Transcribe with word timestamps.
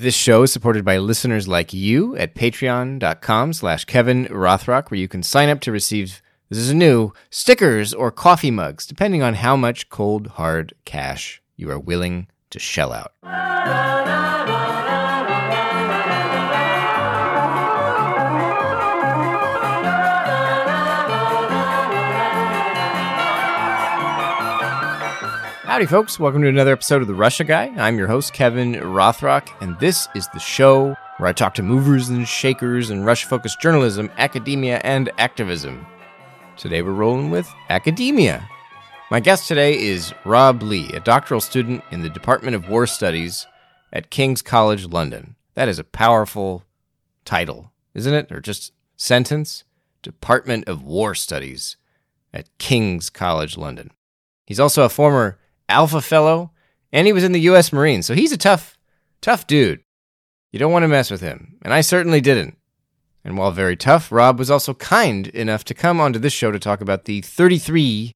This 0.00 0.14
show 0.14 0.44
is 0.44 0.50
supported 0.50 0.82
by 0.82 0.96
listeners 0.96 1.46
like 1.46 1.74
you 1.74 2.16
at 2.16 2.34
patreon.com 2.34 3.52
slash 3.52 3.84
Kevin 3.84 4.24
Rothrock, 4.28 4.90
where 4.90 4.98
you 4.98 5.08
can 5.08 5.22
sign 5.22 5.50
up 5.50 5.60
to 5.60 5.70
receive, 5.70 6.22
this 6.48 6.56
is 6.56 6.72
new, 6.72 7.12
stickers 7.28 7.92
or 7.92 8.10
coffee 8.10 8.50
mugs, 8.50 8.86
depending 8.86 9.22
on 9.22 9.34
how 9.34 9.56
much 9.56 9.90
cold, 9.90 10.28
hard 10.28 10.72
cash 10.86 11.42
you 11.54 11.70
are 11.70 11.78
willing 11.78 12.28
to 12.48 12.58
shell 12.58 12.94
out. 12.94 13.12
Howdy, 25.80 25.88
folks. 25.88 26.20
Welcome 26.20 26.42
to 26.42 26.48
another 26.48 26.74
episode 26.74 27.00
of 27.00 27.08
The 27.08 27.14
Russia 27.14 27.42
Guy. 27.42 27.72
I'm 27.78 27.96
your 27.96 28.06
host, 28.06 28.34
Kevin 28.34 28.74
Rothrock, 28.74 29.48
and 29.62 29.80
this 29.80 30.08
is 30.14 30.28
the 30.28 30.38
show 30.38 30.94
where 31.16 31.26
I 31.26 31.32
talk 31.32 31.54
to 31.54 31.62
movers 31.62 32.10
and 32.10 32.28
shakers 32.28 32.90
in 32.90 33.02
Russia 33.02 33.26
focused 33.26 33.62
journalism, 33.62 34.10
academia, 34.18 34.82
and 34.84 35.10
activism. 35.16 35.86
Today 36.58 36.82
we're 36.82 36.92
rolling 36.92 37.30
with 37.30 37.50
academia. 37.70 38.46
My 39.10 39.20
guest 39.20 39.48
today 39.48 39.80
is 39.80 40.12
Rob 40.26 40.62
Lee, 40.62 40.92
a 40.92 41.00
doctoral 41.00 41.40
student 41.40 41.82
in 41.90 42.02
the 42.02 42.10
Department 42.10 42.54
of 42.54 42.68
War 42.68 42.86
Studies 42.86 43.46
at 43.90 44.10
King's 44.10 44.42
College 44.42 44.84
London. 44.84 45.34
That 45.54 45.70
is 45.70 45.78
a 45.78 45.84
powerful 45.84 46.64
title, 47.24 47.72
isn't 47.94 48.12
it? 48.12 48.30
Or 48.30 48.42
just 48.42 48.74
sentence? 48.98 49.64
Department 50.02 50.68
of 50.68 50.82
War 50.82 51.14
Studies 51.14 51.78
at 52.34 52.50
King's 52.58 53.08
College 53.08 53.56
London. 53.56 53.92
He's 54.44 54.60
also 54.60 54.82
a 54.82 54.90
former 54.90 55.38
Alfa 55.70 56.00
Fellow, 56.00 56.52
and 56.92 57.06
he 57.06 57.12
was 57.12 57.24
in 57.24 57.32
the 57.32 57.40
U.S. 57.40 57.72
Marines. 57.72 58.06
So 58.06 58.14
he's 58.14 58.32
a 58.32 58.36
tough, 58.36 58.76
tough 59.20 59.46
dude. 59.46 59.82
You 60.52 60.58
don't 60.58 60.72
want 60.72 60.82
to 60.82 60.88
mess 60.88 61.10
with 61.10 61.20
him, 61.20 61.56
and 61.62 61.72
I 61.72 61.80
certainly 61.80 62.20
didn't. 62.20 62.56
And 63.24 63.36
while 63.36 63.52
very 63.52 63.76
tough, 63.76 64.10
Rob 64.10 64.38
was 64.38 64.50
also 64.50 64.74
kind 64.74 65.28
enough 65.28 65.64
to 65.64 65.74
come 65.74 66.00
onto 66.00 66.18
this 66.18 66.32
show 66.32 66.50
to 66.50 66.58
talk 66.58 66.80
about 66.80 67.04
the 67.04 67.20
33 67.20 68.12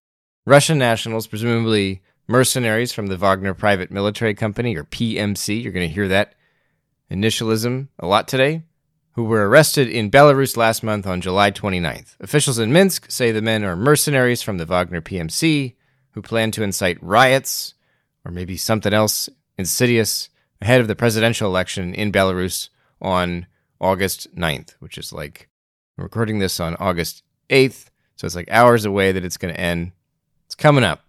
Russian 0.47 0.79
nationals, 0.79 1.27
presumably 1.27 2.03
mercenaries 2.27 2.93
from 2.93 3.07
the 3.07 3.17
Wagner 3.17 3.55
Private 3.55 3.91
Military 3.91 4.35
Company, 4.35 4.77
or 4.77 4.85
PMC. 4.85 5.63
You're 5.63 5.73
going 5.73 5.89
to 5.89 5.95
hear 5.95 6.09
that 6.09 6.35
initialism 7.11 7.89
a 7.99 8.07
lot 8.07 8.27
today, 8.27 8.63
who 9.13 9.25
were 9.25 9.49
arrested 9.49 9.89
in 9.89 10.11
Belarus 10.11 10.57
last 10.57 10.83
month 10.83 11.07
on 11.07 11.21
July 11.21 11.51
29th. 11.51 12.17
Officials 12.21 12.59
in 12.59 12.73
Minsk 12.73 13.11
say 13.11 13.31
the 13.31 13.43
men 13.43 13.63
are 13.63 13.77
mercenaries 13.77 14.43
from 14.43 14.59
the 14.59 14.67
Wagner 14.67 15.01
PMC 15.01 15.75
who 16.15 16.23
plan 16.23 16.51
to 16.53 16.63
incite 16.63 17.03
riots 17.03 17.75
or 18.25 18.31
maybe 18.31 18.57
something 18.57 18.93
else 18.93 19.29
insidious 19.59 20.31
ahead 20.61 20.81
of 20.81 20.89
the 20.89 20.97
presidential 20.97 21.49
election 21.49 21.95
in 21.95 22.11
Belarus 22.11 22.71
on 23.01 23.47
August 23.81 24.35
9th, 24.35 24.75
which 24.79 24.97
is 24.97 25.13
like 25.13 25.49
I'm 25.99 26.05
recording 26.05 26.39
this 26.39 26.59
on 26.59 26.75
August 26.77 27.23
8th, 27.51 27.87
so 28.17 28.27
it's 28.27 28.35
like 28.35 28.51
hours 28.51 28.85
away 28.85 29.13
that 29.13 29.25
it's 29.25 29.37
going 29.37 29.55
to 29.55 29.61
end. 29.61 29.93
It's 30.47 30.55
coming 30.55 30.85
up. 30.85 31.05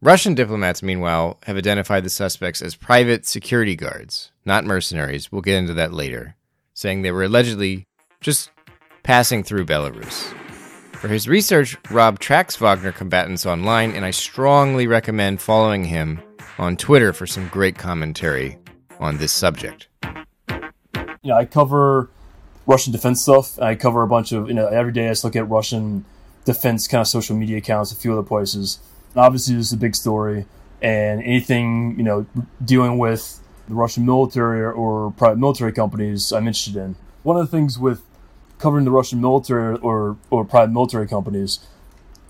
Russian 0.00 0.34
diplomats, 0.34 0.82
meanwhile, 0.82 1.38
have 1.42 1.56
identified 1.56 2.04
the 2.04 2.10
suspects 2.10 2.62
as 2.62 2.76
private 2.76 3.26
security 3.26 3.74
guards, 3.74 4.30
not 4.44 4.64
mercenaries. 4.64 5.32
We'll 5.32 5.42
get 5.42 5.56
into 5.56 5.74
that 5.74 5.92
later, 5.92 6.36
saying 6.72 7.02
they 7.02 7.10
were 7.10 7.24
allegedly 7.24 7.84
just 8.20 8.50
passing 9.02 9.42
through 9.42 9.66
Belarus. 9.66 10.32
For 11.00 11.06
his 11.06 11.28
research, 11.28 11.76
Rob 11.92 12.18
tracks 12.18 12.56
Wagner 12.56 12.90
combatants 12.90 13.46
online, 13.46 13.92
and 13.92 14.04
I 14.04 14.10
strongly 14.10 14.88
recommend 14.88 15.40
following 15.40 15.84
him 15.84 16.20
on 16.58 16.76
Twitter 16.76 17.12
for 17.12 17.24
some 17.24 17.46
great 17.48 17.78
commentary 17.78 18.58
on 18.98 19.16
this 19.16 19.30
subject. 19.30 19.86
You 20.50 21.30
know, 21.30 21.36
I 21.36 21.44
cover 21.44 22.10
Russian 22.66 22.92
defense 22.92 23.22
stuff. 23.22 23.60
I 23.60 23.76
cover 23.76 24.02
a 24.02 24.08
bunch 24.08 24.32
of, 24.32 24.48
you 24.48 24.54
know, 24.54 24.66
every 24.66 24.90
day 24.90 25.06
I 25.06 25.10
just 25.10 25.22
look 25.22 25.36
at 25.36 25.48
Russian 25.48 26.04
defense 26.44 26.88
kind 26.88 27.00
of 27.00 27.06
social 27.06 27.36
media 27.36 27.58
accounts, 27.58 27.92
a 27.92 27.94
few 27.94 28.12
other 28.12 28.24
places. 28.24 28.80
And 29.14 29.20
obviously, 29.20 29.54
this 29.54 29.66
is 29.66 29.72
a 29.72 29.76
big 29.76 29.94
story, 29.94 30.46
and 30.82 31.22
anything, 31.22 31.94
you 31.96 32.02
know, 32.02 32.26
dealing 32.64 32.98
with 32.98 33.40
the 33.68 33.74
Russian 33.74 34.04
military 34.04 34.60
or, 34.62 34.72
or 34.72 35.12
private 35.12 35.38
military 35.38 35.70
companies, 35.72 36.32
I'm 36.32 36.48
interested 36.48 36.74
in. 36.74 36.96
One 37.22 37.36
of 37.36 37.48
the 37.48 37.56
things 37.56 37.78
with 37.78 38.02
covering 38.58 38.84
the 38.84 38.90
Russian 38.90 39.20
military 39.20 39.76
or 39.78 40.16
or 40.30 40.44
private 40.44 40.72
military 40.72 41.06
companies, 41.06 41.60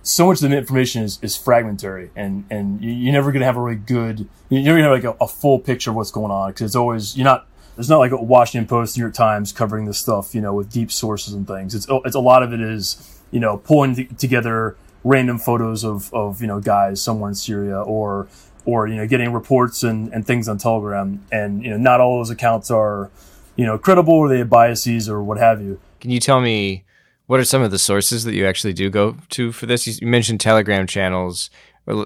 so 0.03 0.27
much 0.27 0.43
of 0.43 0.51
the 0.51 0.57
information 0.57 1.03
is, 1.03 1.19
is 1.23 1.37
fragmentary, 1.37 2.11
and 2.17 2.45
and 2.51 2.83
you're 2.83 3.13
never 3.13 3.31
going 3.31 3.41
to 3.41 3.47
have 3.47 3.57
a 3.57 3.63
really 3.63 3.77
good, 3.77 4.29
you're 4.49 4.63
never 4.63 4.79
going 4.79 4.91
to 4.91 4.97
have 4.97 5.05
like 5.05 5.21
a, 5.21 5.25
a, 5.25 5.29
full 5.29 5.59
picture 5.59 5.91
of 5.91 5.97
what's 5.97 6.11
going 6.11 6.31
on 6.31 6.51
because 6.51 6.67
it's 6.67 6.77
always 6.77 7.17
you're 7.17 7.25
not. 7.25 7.47
There's 7.77 7.89
not 7.89 7.99
like 7.99 8.11
a 8.11 8.21
Washington 8.21 8.67
Post, 8.67 8.97
New 8.97 9.03
York 9.05 9.15
Times 9.15 9.53
covering 9.53 9.85
this 9.85 9.99
stuff, 9.99 10.35
you 10.35 10.41
know, 10.41 10.53
with 10.53 10.73
deep 10.73 10.91
sources 10.91 11.33
and 11.33 11.47
things. 11.47 11.77
It's 11.77 11.87
it's 11.89 12.17
a 12.17 12.21
lot 12.21 12.43
of 12.43 12.53
it 12.53 12.61
is 12.61 13.21
you 13.31 13.39
know 13.39 13.59
pulling 13.59 14.09
together 14.17 14.77
random 15.05 15.39
photos 15.39 15.85
of 15.85 16.13
of 16.13 16.41
you 16.41 16.47
know 16.49 16.59
guys 16.59 17.03
somewhere 17.03 17.29
in 17.29 17.35
Syria 17.35 17.81
or 17.81 18.27
or 18.65 18.87
you 18.87 18.97
know 18.97 19.07
getting 19.07 19.33
reports 19.33 19.83
and, 19.83 20.13
and 20.13 20.27
things 20.27 20.49
on 20.49 20.59
Telegram, 20.59 21.25
and 21.31 21.63
you 21.63 21.71
know 21.71 21.77
not 21.77 22.01
all 22.01 22.19
those 22.19 22.31
accounts 22.31 22.71
are 22.71 23.11
you 23.57 23.65
know 23.65 23.79
credible 23.79 24.15
or 24.15 24.29
they 24.29 24.39
have 24.39 24.51
biases 24.51 25.09
or 25.09 25.23
what 25.23 25.39
have 25.39 25.61
you. 25.63 25.79
Can 26.01 26.11
you 26.11 26.21
tell 26.21 26.41
me 26.41 26.85
what 27.27 27.41
are 27.41 27.45
some 27.45 27.63
of 27.63 27.71
the 27.71 27.79
sources 27.79 28.25
that 28.25 28.35
you 28.35 28.47
actually 28.47 28.73
do 28.73 28.91
go 28.91 29.17
to 29.31 29.53
for 29.53 29.67
this? 29.67 30.01
You 30.01 30.07
mentioned 30.07 30.41
Telegram 30.41 30.87
channels. 30.87 31.51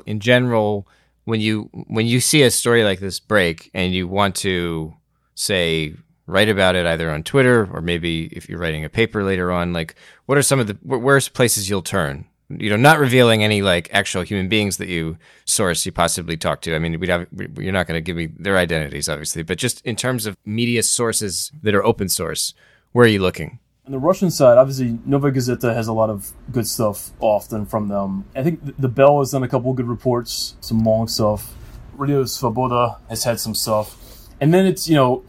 In 0.06 0.20
general, 0.20 0.86
when 1.24 1.40
you 1.40 1.70
when 1.88 2.06
you 2.06 2.20
see 2.20 2.42
a 2.42 2.50
story 2.50 2.84
like 2.84 3.00
this 3.00 3.20
break 3.20 3.70
and 3.74 3.94
you 3.94 4.08
want 4.08 4.34
to 4.36 4.94
say 5.34 5.94
write 6.26 6.48
about 6.48 6.74
it 6.74 6.86
either 6.86 7.10
on 7.10 7.22
Twitter 7.22 7.68
or 7.72 7.80
maybe 7.80 8.26
if 8.26 8.48
you're 8.48 8.58
writing 8.58 8.84
a 8.84 8.88
paper 8.88 9.22
later 9.22 9.50
on, 9.52 9.72
like 9.72 9.94
what 10.26 10.38
are 10.38 10.42
some 10.42 10.60
of 10.60 10.66
the 10.66 10.78
where's 10.82 11.28
places 11.28 11.68
you'll 11.68 11.82
turn? 11.82 12.26
You 12.48 12.70
know, 12.70 12.76
not 12.76 12.98
revealing 12.98 13.42
any 13.42 13.62
like 13.62 13.88
actual 13.92 14.22
human 14.22 14.48
beings 14.48 14.76
that 14.76 14.88
you 14.88 15.16
source, 15.44 15.86
you 15.86 15.92
possibly 15.92 16.36
talk 16.36 16.60
to. 16.62 16.74
I 16.74 16.78
mean, 16.78 16.98
we'd 17.00 17.08
have, 17.08 17.26
you're 17.58 17.72
not 17.72 17.86
going 17.86 17.96
to 17.96 18.02
give 18.02 18.16
me 18.16 18.26
their 18.26 18.58
identities, 18.58 19.08
obviously, 19.08 19.42
but 19.42 19.56
just 19.56 19.80
in 19.86 19.96
terms 19.96 20.26
of 20.26 20.36
media 20.44 20.82
sources 20.82 21.50
that 21.62 21.74
are 21.74 21.84
open 21.84 22.10
source, 22.10 22.52
where 22.92 23.06
are 23.06 23.08
you 23.08 23.20
looking? 23.20 23.58
On 23.84 23.90
the 23.90 23.98
Russian 23.98 24.30
side, 24.30 24.58
obviously, 24.58 25.00
Novaya 25.04 25.32
Gazeta 25.32 25.74
has 25.74 25.88
a 25.88 25.92
lot 25.92 26.08
of 26.08 26.30
good 26.52 26.68
stuff 26.68 27.10
often 27.18 27.66
from 27.66 27.88
them. 27.88 28.24
I 28.32 28.44
think 28.44 28.76
the 28.78 28.88
Bell 28.88 29.18
has 29.18 29.32
done 29.32 29.42
a 29.42 29.48
couple 29.48 29.72
of 29.72 29.76
good 29.76 29.88
reports, 29.88 30.54
some 30.60 30.84
long 30.84 31.08
stuff. 31.08 31.52
Radio 31.94 32.22
Svoboda 32.22 33.00
has 33.08 33.24
had 33.24 33.40
some 33.40 33.56
stuff. 33.56 33.98
And 34.40 34.54
then 34.54 34.66
it's, 34.66 34.88
you 34.88 34.94
know, 34.94 35.24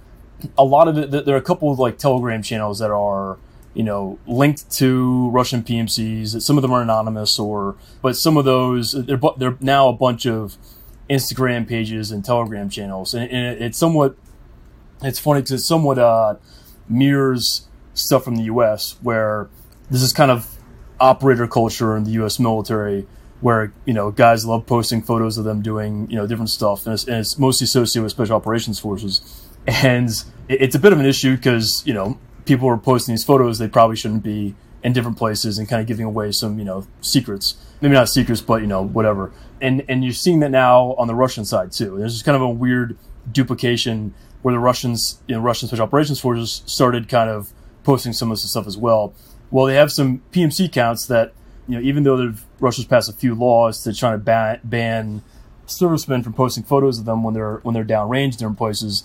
a 0.55 0.63
lot 0.63 0.87
of 0.87 0.99
it, 0.99 1.25
there 1.25 1.33
are 1.33 1.39
a 1.39 1.41
couple 1.41 1.71
of 1.71 1.79
like 1.79 1.97
Telegram 1.97 2.43
channels 2.43 2.77
that 2.77 2.91
are, 2.91 3.39
you 3.73 3.81
know, 3.81 4.19
linked 4.27 4.69
to 4.73 5.31
Russian 5.31 5.63
PMCs. 5.63 6.39
Some 6.39 6.55
of 6.55 6.61
them 6.61 6.71
are 6.73 6.83
anonymous 6.83 7.39
or, 7.39 7.75
but 8.03 8.15
some 8.15 8.37
of 8.37 8.45
those, 8.45 8.91
they're, 8.91 9.19
they're 9.35 9.57
now 9.61 9.89
a 9.89 9.93
bunch 9.93 10.27
of 10.27 10.57
Instagram 11.09 11.67
pages 11.67 12.11
and 12.11 12.23
Telegram 12.23 12.69
channels. 12.69 13.15
And, 13.15 13.31
and 13.31 13.63
it's 13.63 13.79
somewhat, 13.79 14.15
it's 15.01 15.17
funny 15.17 15.41
because 15.41 15.53
it 15.53 15.63
somewhat 15.63 15.97
uh, 15.97 16.35
mirrors 16.87 17.67
stuff 17.93 18.23
from 18.23 18.35
the 18.35 18.43
U.S. 18.43 18.97
where 19.01 19.49
this 19.89 20.01
is 20.01 20.13
kind 20.13 20.31
of 20.31 20.57
operator 20.99 21.47
culture 21.47 21.95
in 21.97 22.03
the 22.03 22.11
U.S. 22.11 22.39
military, 22.39 23.05
where 23.41 23.73
you 23.85 23.93
know 23.93 24.11
guys 24.11 24.45
love 24.45 24.65
posting 24.65 25.01
photos 25.01 25.37
of 25.37 25.45
them 25.45 25.61
doing 25.61 26.09
you 26.09 26.15
know 26.15 26.27
different 26.27 26.49
stuff, 26.49 26.85
and 26.85 26.93
it's, 26.93 27.05
and 27.05 27.17
it's 27.17 27.37
mostly 27.37 27.65
associated 27.65 28.03
with 28.03 28.11
special 28.11 28.35
operations 28.35 28.79
forces. 28.79 29.49
And 29.65 30.09
it's 30.49 30.75
a 30.75 30.79
bit 30.79 30.91
of 30.91 30.99
an 30.99 31.05
issue 31.05 31.35
because 31.35 31.83
you 31.85 31.93
know 31.93 32.17
people 32.45 32.67
are 32.67 32.77
posting 32.77 33.13
these 33.13 33.23
photos 33.23 33.59
they 33.59 33.67
probably 33.67 33.95
shouldn't 33.95 34.23
be 34.23 34.55
in 34.83 34.91
different 34.91 35.17
places 35.17 35.57
and 35.57 35.69
kind 35.69 35.79
of 35.79 35.87
giving 35.87 36.05
away 36.05 36.31
some 36.31 36.59
you 36.59 36.65
know 36.65 36.85
secrets, 37.01 37.55
maybe 37.81 37.93
not 37.93 38.09
secrets, 38.09 38.41
but 38.41 38.61
you 38.61 38.67
know 38.67 38.83
whatever. 38.83 39.31
And 39.61 39.83
and 39.87 40.03
you're 40.03 40.13
seeing 40.13 40.39
that 40.41 40.51
now 40.51 40.93
on 40.95 41.07
the 41.07 41.15
Russian 41.15 41.45
side 41.45 41.71
too. 41.71 41.97
There's 41.97 42.13
just 42.13 42.25
kind 42.25 42.35
of 42.35 42.41
a 42.41 42.49
weird 42.49 42.97
duplication 43.31 44.13
where 44.41 44.53
the 44.53 44.59
Russians, 44.59 45.21
you 45.27 45.35
know, 45.35 45.41
Russian 45.41 45.67
special 45.67 45.85
operations 45.85 46.19
forces 46.19 46.63
started 46.65 47.07
kind 47.07 47.29
of 47.29 47.53
posting 47.83 48.13
some 48.13 48.31
of 48.31 48.37
this 48.37 48.49
stuff 48.49 48.67
as 48.67 48.77
well. 48.77 49.13
Well, 49.51 49.65
they 49.65 49.75
have 49.75 49.91
some 49.91 50.21
PMC 50.31 50.71
counts 50.71 51.05
that, 51.07 51.33
you 51.67 51.75
know, 51.75 51.81
even 51.81 52.03
though 52.03 52.33
Russia's 52.59 52.85
passed 52.85 53.09
a 53.09 53.13
few 53.13 53.35
laws 53.35 53.83
to 53.83 53.93
try 53.93 54.11
to 54.11 54.17
ban, 54.17 54.59
ban 54.63 55.21
servicemen 55.65 56.23
from 56.23 56.33
posting 56.33 56.63
photos 56.63 56.99
of 56.99 57.05
them 57.05 57.23
when 57.23 57.33
they're 57.33 57.57
when 57.57 57.73
they're 57.73 57.85
downrange 57.85 58.25
in 58.25 58.31
different 58.31 58.57
places, 58.57 59.03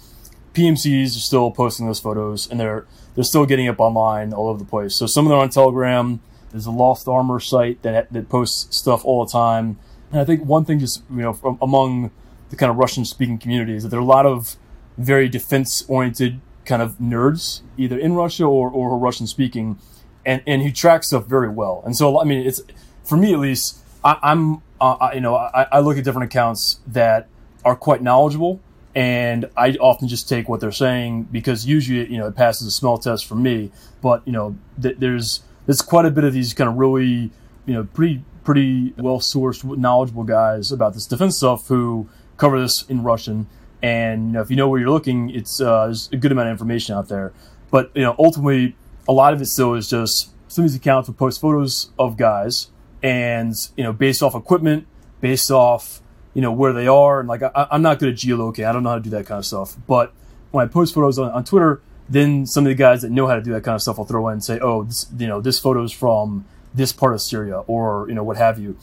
PMCs 0.54 1.16
are 1.16 1.20
still 1.20 1.50
posting 1.50 1.86
those 1.86 2.00
photos 2.00 2.50
and 2.50 2.58
they're 2.58 2.86
they're 3.14 3.24
still 3.24 3.46
getting 3.46 3.68
up 3.68 3.80
online 3.80 4.32
all 4.32 4.48
over 4.48 4.58
the 4.58 4.64
place. 4.64 4.94
So 4.96 5.06
some 5.06 5.26
of 5.26 5.30
them 5.30 5.38
are 5.38 5.42
on 5.42 5.50
Telegram. 5.50 6.20
There's 6.50 6.66
a 6.66 6.70
Lost 6.70 7.08
Armor 7.08 7.40
site 7.40 7.82
that 7.82 8.12
that 8.12 8.28
posts 8.28 8.76
stuff 8.76 9.04
all 9.04 9.24
the 9.24 9.30
time. 9.30 9.78
And 10.10 10.20
I 10.20 10.24
think 10.24 10.44
one 10.44 10.64
thing 10.64 10.78
just 10.78 11.02
you 11.10 11.22
know 11.22 11.32
from 11.32 11.58
among 11.60 12.10
the 12.50 12.56
kind 12.56 12.70
of 12.70 12.76
Russian 12.76 13.04
speaking 13.04 13.38
community 13.38 13.74
is 13.74 13.82
that 13.82 13.90
there 13.90 13.98
are 13.98 14.02
a 14.02 14.06
lot 14.06 14.26
of 14.26 14.56
very 14.96 15.28
defense 15.28 15.84
oriented 15.88 16.40
kind 16.68 16.82
of 16.82 16.98
nerds, 16.98 17.62
either 17.76 17.98
in 17.98 18.14
Russia 18.14 18.44
or, 18.44 18.70
or 18.70 18.96
Russian 18.96 19.26
speaking, 19.26 19.78
and, 20.24 20.42
and 20.46 20.62
he 20.62 20.70
tracks 20.70 21.08
stuff 21.08 21.26
very 21.26 21.48
well. 21.48 21.82
And 21.84 21.96
so, 21.96 22.20
I 22.20 22.24
mean, 22.24 22.46
it's 22.46 22.60
for 23.04 23.16
me 23.16 23.32
at 23.32 23.40
least, 23.40 23.78
I, 24.04 24.18
am 24.22 24.62
uh, 24.80 25.10
you 25.12 25.20
know, 25.20 25.34
I, 25.34 25.66
I, 25.72 25.80
look 25.80 25.98
at 25.98 26.04
different 26.04 26.30
accounts 26.30 26.78
that 26.86 27.28
are 27.64 27.74
quite 27.74 28.02
knowledgeable 28.02 28.60
and 28.94 29.48
I 29.56 29.72
often 29.74 30.08
just 30.08 30.28
take 30.28 30.48
what 30.48 30.60
they're 30.60 30.72
saying 30.72 31.24
because 31.24 31.66
usually 31.66 32.10
you 32.10 32.18
know 32.18 32.26
it 32.26 32.34
passes 32.34 32.66
a 32.66 32.70
smell 32.70 32.98
test 32.98 33.26
for 33.26 33.36
me. 33.36 33.70
But 34.00 34.26
you 34.26 34.32
know 34.32 34.56
th- 34.80 34.96
there's 34.98 35.42
there's 35.66 35.82
quite 35.82 36.04
a 36.04 36.10
bit 36.10 36.24
of 36.24 36.32
these 36.32 36.52
kind 36.54 36.68
of 36.68 36.76
really 36.76 37.30
you 37.66 37.74
know 37.74 37.84
pretty 37.84 38.24
pretty 38.42 38.94
well 38.96 39.20
sourced, 39.20 39.64
knowledgeable 39.76 40.24
guys 40.24 40.72
about 40.72 40.94
this 40.94 41.06
defense 41.06 41.36
stuff 41.36 41.68
who 41.68 42.08
cover 42.38 42.60
this 42.60 42.82
in 42.88 43.02
Russian. 43.02 43.46
And 43.82 44.28
you 44.28 44.32
know 44.32 44.40
if 44.40 44.50
you 44.50 44.56
know 44.56 44.68
where 44.68 44.80
you're 44.80 44.90
looking, 44.90 45.30
it's 45.30 45.60
uh, 45.60 45.86
there's 45.86 46.08
a 46.12 46.16
good 46.16 46.32
amount 46.32 46.48
of 46.48 46.52
information 46.52 46.94
out 46.94 47.08
there. 47.08 47.32
But 47.70 47.90
you 47.94 48.02
know 48.02 48.14
ultimately 48.18 48.76
a 49.08 49.12
lot 49.12 49.32
of 49.32 49.40
it 49.40 49.46
still 49.46 49.74
is 49.74 49.88
just 49.88 50.30
some 50.48 50.64
of 50.64 50.70
these 50.70 50.76
accounts 50.76 51.08
will 51.08 51.14
post 51.14 51.40
photos 51.40 51.90
of 51.98 52.16
guys 52.16 52.68
and 53.02 53.54
you 53.76 53.84
know 53.84 53.92
based 53.92 54.22
off 54.22 54.34
equipment, 54.34 54.86
based 55.20 55.50
off 55.50 56.00
you 56.34 56.42
know 56.42 56.52
where 56.52 56.72
they 56.72 56.86
are. 56.86 57.20
And 57.20 57.28
like 57.28 57.42
I, 57.42 57.68
am 57.70 57.82
not 57.82 57.98
good 57.98 58.10
at 58.10 58.16
geolocating 58.16 58.68
i 58.68 58.72
don't 58.72 58.82
know 58.82 58.90
how 58.90 58.96
to 58.96 59.02
do 59.02 59.10
that 59.10 59.26
kind 59.26 59.38
of 59.38 59.46
stuff. 59.46 59.76
But 59.86 60.12
when 60.50 60.66
i 60.66 60.68
post 60.68 60.94
photos 60.94 61.18
on, 61.18 61.30
on 61.30 61.44
twitter 61.44 61.82
then 62.08 62.46
some 62.46 62.64
of 62.64 62.70
the 62.70 62.74
guys 62.74 63.02
that 63.02 63.10
know 63.10 63.26
how 63.26 63.34
to 63.34 63.42
do 63.42 63.52
that 63.52 63.62
kind 63.62 63.74
of 63.74 63.82
stuff 63.82 63.98
will 63.98 64.04
throw 64.04 64.28
in 64.28 64.34
and 64.34 64.44
say 64.44 64.58
oh 64.60 64.84
this, 64.84 65.06
you 65.18 65.26
know 65.26 65.40
this 65.40 65.58
photo 65.58 65.82
is 65.82 65.92
from 65.92 66.44
this 66.74 66.92
part 66.92 67.14
of 67.14 67.20
syria 67.20 67.60
or 67.66 68.06
you 68.08 68.14
know 68.14 68.24
what 68.24 68.36
have 68.36 68.58
you 68.58 68.76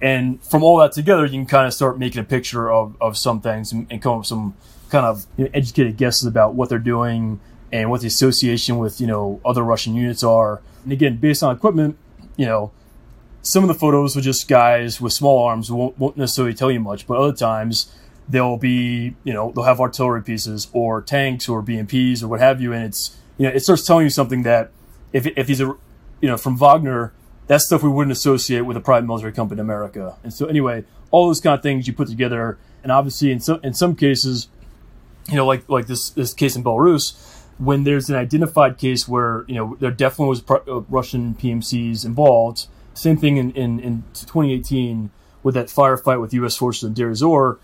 and 0.00 0.42
from 0.42 0.62
all 0.62 0.78
that 0.78 0.92
together 0.92 1.24
you 1.24 1.32
can 1.32 1.46
kind 1.46 1.66
of 1.66 1.72
start 1.72 1.98
making 1.98 2.20
a 2.20 2.24
picture 2.24 2.70
of, 2.70 2.96
of 3.00 3.16
some 3.16 3.40
things 3.40 3.72
and, 3.72 3.86
and 3.90 4.02
come 4.02 4.12
up 4.12 4.18
with 4.18 4.26
some 4.26 4.54
kind 4.90 5.06
of 5.06 5.26
you 5.36 5.44
know, 5.44 5.50
educated 5.54 5.96
guesses 5.96 6.24
about 6.24 6.54
what 6.54 6.68
they're 6.68 6.78
doing 6.78 7.40
and 7.72 7.90
what 7.90 8.00
the 8.00 8.06
association 8.06 8.78
with 8.78 9.00
you 9.00 9.06
know 9.06 9.40
other 9.44 9.62
russian 9.62 9.94
units 9.94 10.22
are. 10.22 10.60
And 10.84 10.92
again 10.92 11.16
based 11.16 11.42
on 11.42 11.54
equipment 11.54 11.96
you 12.36 12.46
know 12.46 12.72
some 13.46 13.62
of 13.62 13.68
the 13.68 13.74
photos 13.74 14.16
with 14.16 14.24
just 14.24 14.48
guys 14.48 15.00
with 15.00 15.12
small 15.12 15.44
arms 15.44 15.70
won't, 15.70 15.96
won't 15.98 16.16
necessarily 16.16 16.52
tell 16.52 16.70
you 16.70 16.80
much, 16.80 17.06
but 17.06 17.16
other 17.16 17.32
times 17.32 17.94
they'll 18.28 18.56
be, 18.56 19.14
you 19.22 19.32
know, 19.32 19.52
they'll 19.52 19.64
have 19.64 19.80
artillery 19.80 20.22
pieces 20.22 20.68
or 20.72 21.00
tanks 21.00 21.48
or 21.48 21.62
BMPs 21.62 22.24
or 22.24 22.28
what 22.28 22.40
have 22.40 22.60
you, 22.60 22.72
and 22.72 22.84
it's, 22.84 23.16
you 23.38 23.46
know, 23.46 23.54
it 23.54 23.60
starts 23.60 23.86
telling 23.86 24.04
you 24.04 24.10
something 24.10 24.42
that 24.42 24.72
if 25.12 25.26
if 25.26 25.46
he's 25.46 25.60
a, 25.60 25.66
you 26.20 26.28
know, 26.28 26.36
from 26.36 26.56
Wagner, 26.56 27.12
that's 27.46 27.66
stuff 27.66 27.82
we 27.82 27.88
wouldn't 27.88 28.12
associate 28.12 28.62
with 28.62 28.76
a 28.76 28.80
private 28.80 29.06
military 29.06 29.32
company 29.32 29.60
in 29.60 29.64
America. 29.64 30.16
And 30.22 30.32
so 30.32 30.46
anyway, 30.46 30.84
all 31.10 31.26
those 31.26 31.40
kind 31.40 31.54
of 31.54 31.62
things 31.62 31.86
you 31.86 31.92
put 31.92 32.08
together, 32.08 32.58
and 32.82 32.90
obviously 32.90 33.30
in 33.30 33.40
some 33.40 33.60
in 33.62 33.74
some 33.74 33.94
cases, 33.94 34.48
you 35.28 35.36
know, 35.36 35.46
like 35.46 35.68
like 35.68 35.86
this 35.86 36.10
this 36.10 36.34
case 36.34 36.56
in 36.56 36.64
Belarus, 36.64 37.16
when 37.58 37.84
there's 37.84 38.10
an 38.10 38.16
identified 38.16 38.78
case 38.78 39.06
where 39.06 39.44
you 39.46 39.54
know 39.54 39.76
there 39.80 39.90
definitely 39.90 40.28
was 40.28 40.42
uh, 40.50 40.80
Russian 40.88 41.34
PMCs 41.34 42.04
involved 42.04 42.66
same 42.96 43.16
thing 43.16 43.36
in, 43.36 43.50
in, 43.52 43.78
in 43.78 44.04
2018 44.14 45.10
with 45.42 45.54
that 45.54 45.66
firefight 45.66 46.20
with 46.20 46.32
U.S. 46.34 46.56
forces 46.56 46.84
in 46.84 46.94
Deir 46.94 47.10
ez-Zor. 47.10 47.58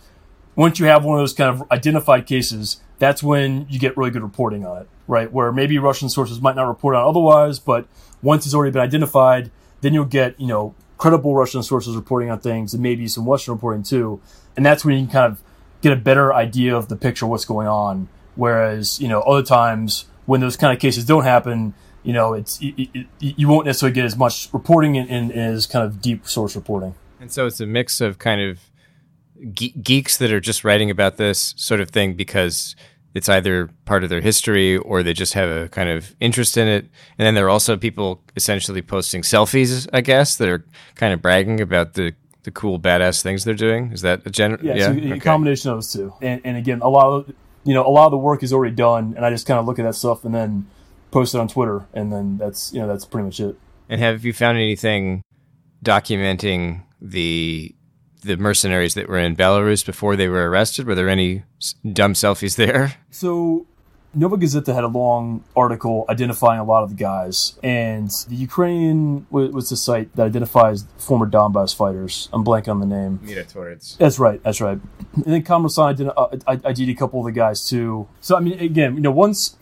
Once 0.54 0.78
you 0.78 0.86
have 0.86 1.04
one 1.04 1.18
of 1.18 1.22
those 1.22 1.32
kind 1.32 1.48
of 1.48 1.70
identified 1.72 2.26
cases, 2.26 2.80
that's 2.98 3.22
when 3.22 3.66
you 3.70 3.78
get 3.78 3.96
really 3.96 4.10
good 4.10 4.22
reporting 4.22 4.66
on 4.66 4.82
it, 4.82 4.88
right? 5.08 5.32
Where 5.32 5.50
maybe 5.50 5.78
Russian 5.78 6.10
sources 6.10 6.40
might 6.40 6.54
not 6.54 6.68
report 6.68 6.94
on 6.94 7.06
otherwise, 7.06 7.58
but 7.58 7.86
once 8.20 8.44
it's 8.44 8.54
already 8.54 8.70
been 8.70 8.82
identified, 8.82 9.50
then 9.82 9.92
you'll 9.92 10.04
get, 10.06 10.40
you 10.40 10.46
know, 10.46 10.74
credible 10.96 11.34
Russian 11.34 11.62
sources 11.62 11.94
reporting 11.94 12.30
on 12.30 12.38
things 12.38 12.72
and 12.72 12.82
maybe 12.82 13.06
some 13.08 13.26
Western 13.26 13.54
reporting 13.54 13.82
too. 13.82 14.20
And 14.56 14.64
that's 14.64 14.84
when 14.84 14.96
you 14.96 15.04
can 15.04 15.12
kind 15.12 15.32
of 15.32 15.42
get 15.82 15.92
a 15.92 15.96
better 15.96 16.32
idea 16.32 16.74
of 16.74 16.88
the 16.88 16.96
picture 16.96 17.26
of 17.26 17.30
what's 17.30 17.44
going 17.44 17.66
on. 17.66 18.08
Whereas, 18.36 19.00
you 19.00 19.08
know, 19.08 19.20
other 19.20 19.42
times 19.42 20.06
when 20.24 20.40
those 20.40 20.56
kind 20.56 20.72
of 20.72 20.80
cases 20.80 21.04
don't 21.04 21.24
happen, 21.24 21.74
you 22.02 22.12
know, 22.12 22.32
it's 22.32 22.60
it, 22.62 22.88
it, 22.94 23.06
you 23.20 23.48
won't 23.48 23.66
necessarily 23.66 23.94
get 23.94 24.04
as 24.04 24.16
much 24.16 24.48
reporting 24.52 24.94
in, 24.94 25.08
in, 25.08 25.32
as 25.32 25.66
kind 25.66 25.84
of 25.84 26.00
deep 26.00 26.26
source 26.26 26.56
reporting. 26.56 26.94
And 27.20 27.30
so 27.30 27.46
it's 27.46 27.60
a 27.60 27.66
mix 27.66 28.00
of 28.00 28.18
kind 28.18 28.40
of 28.40 28.60
ge- 29.52 29.74
geeks 29.82 30.16
that 30.16 30.32
are 30.32 30.40
just 30.40 30.64
writing 30.64 30.90
about 30.90 31.16
this 31.16 31.54
sort 31.56 31.80
of 31.80 31.90
thing 31.90 32.14
because 32.14 32.74
it's 33.14 33.28
either 33.28 33.68
part 33.84 34.04
of 34.04 34.10
their 34.10 34.20
history 34.20 34.76
or 34.76 35.02
they 35.02 35.12
just 35.12 35.34
have 35.34 35.50
a 35.50 35.68
kind 35.68 35.88
of 35.88 36.14
interest 36.20 36.56
in 36.56 36.68
it. 36.68 36.88
And 37.18 37.26
then 37.26 37.34
there 37.34 37.46
are 37.46 37.50
also 37.50 37.76
people 37.76 38.22
essentially 38.36 38.82
posting 38.82 39.22
selfies, 39.22 39.88
I 39.92 40.00
guess, 40.00 40.36
that 40.36 40.48
are 40.48 40.64
kind 40.94 41.12
of 41.12 41.20
bragging 41.20 41.60
about 41.60 41.94
the 41.94 42.14
the 42.44 42.50
cool 42.50 42.80
badass 42.80 43.22
things 43.22 43.44
they're 43.44 43.54
doing. 43.54 43.92
Is 43.92 44.00
that 44.02 44.26
a 44.26 44.30
general? 44.30 44.64
Yeah, 44.64 44.74
yeah? 44.74 44.86
So 44.86 44.92
a 44.92 45.10
okay. 45.12 45.20
combination 45.20 45.70
of 45.70 45.76
those 45.76 45.92
two. 45.92 46.12
And, 46.20 46.40
and 46.44 46.56
again, 46.56 46.80
a 46.82 46.88
lot 46.88 47.06
of 47.06 47.34
you 47.64 47.74
know 47.74 47.86
a 47.86 47.90
lot 47.90 48.06
of 48.06 48.10
the 48.10 48.18
work 48.18 48.42
is 48.42 48.52
already 48.52 48.74
done, 48.74 49.14
and 49.16 49.24
I 49.24 49.30
just 49.30 49.46
kind 49.46 49.60
of 49.60 49.66
look 49.66 49.78
at 49.78 49.84
that 49.84 49.94
stuff 49.94 50.24
and 50.24 50.34
then 50.34 50.66
post 51.10 51.34
it 51.34 51.38
on 51.38 51.48
Twitter, 51.48 51.86
and 51.94 52.12
then 52.12 52.38
that's 52.38 52.72
you 52.72 52.80
know 52.80 52.88
that's 52.88 53.04
pretty 53.04 53.24
much 53.26 53.40
it. 53.40 53.56
And 53.88 54.00
have 54.00 54.24
you 54.24 54.32
found 54.32 54.58
anything 54.58 55.22
documenting 55.84 56.82
the 57.00 57.74
the 58.22 58.36
mercenaries 58.36 58.94
that 58.94 59.08
were 59.08 59.18
in 59.18 59.36
Belarus 59.36 59.84
before 59.84 60.16
they 60.16 60.28
were 60.28 60.48
arrested? 60.48 60.86
Were 60.86 60.94
there 60.94 61.08
any 61.08 61.42
dumb 61.92 62.14
selfies 62.14 62.56
there? 62.56 62.94
So 63.10 63.66
Nova 64.14 64.36
Gazeta 64.36 64.74
had 64.74 64.84
a 64.84 64.88
long 64.88 65.42
article 65.56 66.04
identifying 66.08 66.60
a 66.60 66.64
lot 66.64 66.82
of 66.82 66.90
the 66.90 66.94
guys, 66.96 67.58
and 67.62 68.10
the 68.28 68.36
Ukrainian 68.36 69.26
was 69.30 69.70
the 69.70 69.76
site 69.76 70.14
that 70.16 70.24
identifies 70.24 70.84
former 70.98 71.26
Donbass 71.26 71.74
fighters. 71.74 72.28
I'm 72.32 72.44
blanking 72.44 72.68
on 72.68 72.80
the 72.80 72.86
name. 72.86 73.20
Myrotvorets. 73.24 73.96
That's 73.96 74.18
right. 74.18 74.42
That's 74.42 74.60
right. 74.60 74.78
And 75.14 75.24
then 75.24 75.42
Kommersant 75.42 76.00
ID'd 76.46 76.88
uh, 76.88 76.92
a 76.92 76.94
couple 76.94 77.20
of 77.20 77.26
the 77.26 77.32
guys 77.32 77.66
too. 77.66 78.08
So 78.20 78.36
I 78.36 78.40
mean, 78.40 78.58
again, 78.58 78.96
you 78.96 79.00
know, 79.00 79.10
once 79.10 79.56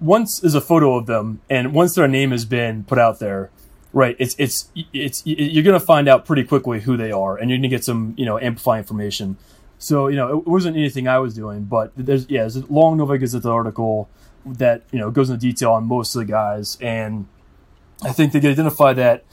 once 0.00 0.42
is 0.42 0.54
a 0.54 0.60
photo 0.60 0.96
of 0.96 1.06
them, 1.06 1.42
and 1.50 1.74
once 1.74 1.94
their 1.94 2.08
name 2.08 2.30
has 2.30 2.44
been 2.46 2.84
put 2.84 2.98
out 2.98 3.18
there, 3.18 3.50
right? 3.92 4.16
It's 4.18 4.34
it's 4.38 4.70
it's 4.92 5.22
you're 5.24 5.64
gonna 5.64 5.80
find 5.80 6.08
out 6.08 6.24
pretty 6.24 6.44
quickly 6.44 6.80
who 6.80 6.96
they 6.96 7.12
are, 7.12 7.36
and 7.36 7.50
you're 7.50 7.58
gonna 7.58 7.68
get 7.68 7.84
some 7.84 8.14
you 8.16 8.24
know 8.24 8.38
amplify 8.38 8.78
information. 8.78 9.36
So 9.78 10.08
you 10.08 10.16
know 10.16 10.38
it 10.38 10.46
wasn't 10.46 10.76
anything 10.76 11.08
I 11.08 11.18
was 11.18 11.34
doing, 11.34 11.64
but 11.64 11.92
there's 11.96 12.28
yeah, 12.28 12.40
there's 12.40 12.56
a 12.56 12.66
long 12.66 12.96
Novaya 12.96 13.18
Gazeta 13.18 13.46
article 13.46 14.08
that 14.44 14.82
you 14.90 14.98
know 14.98 15.10
goes 15.10 15.30
into 15.30 15.40
detail 15.40 15.72
on 15.72 15.84
most 15.84 16.14
of 16.14 16.20
the 16.20 16.26
guys, 16.26 16.78
and 16.80 17.26
I 18.02 18.12
think 18.12 18.32
they 18.32 18.40
can 18.40 18.50
identify 18.50 18.92
that. 18.94 19.24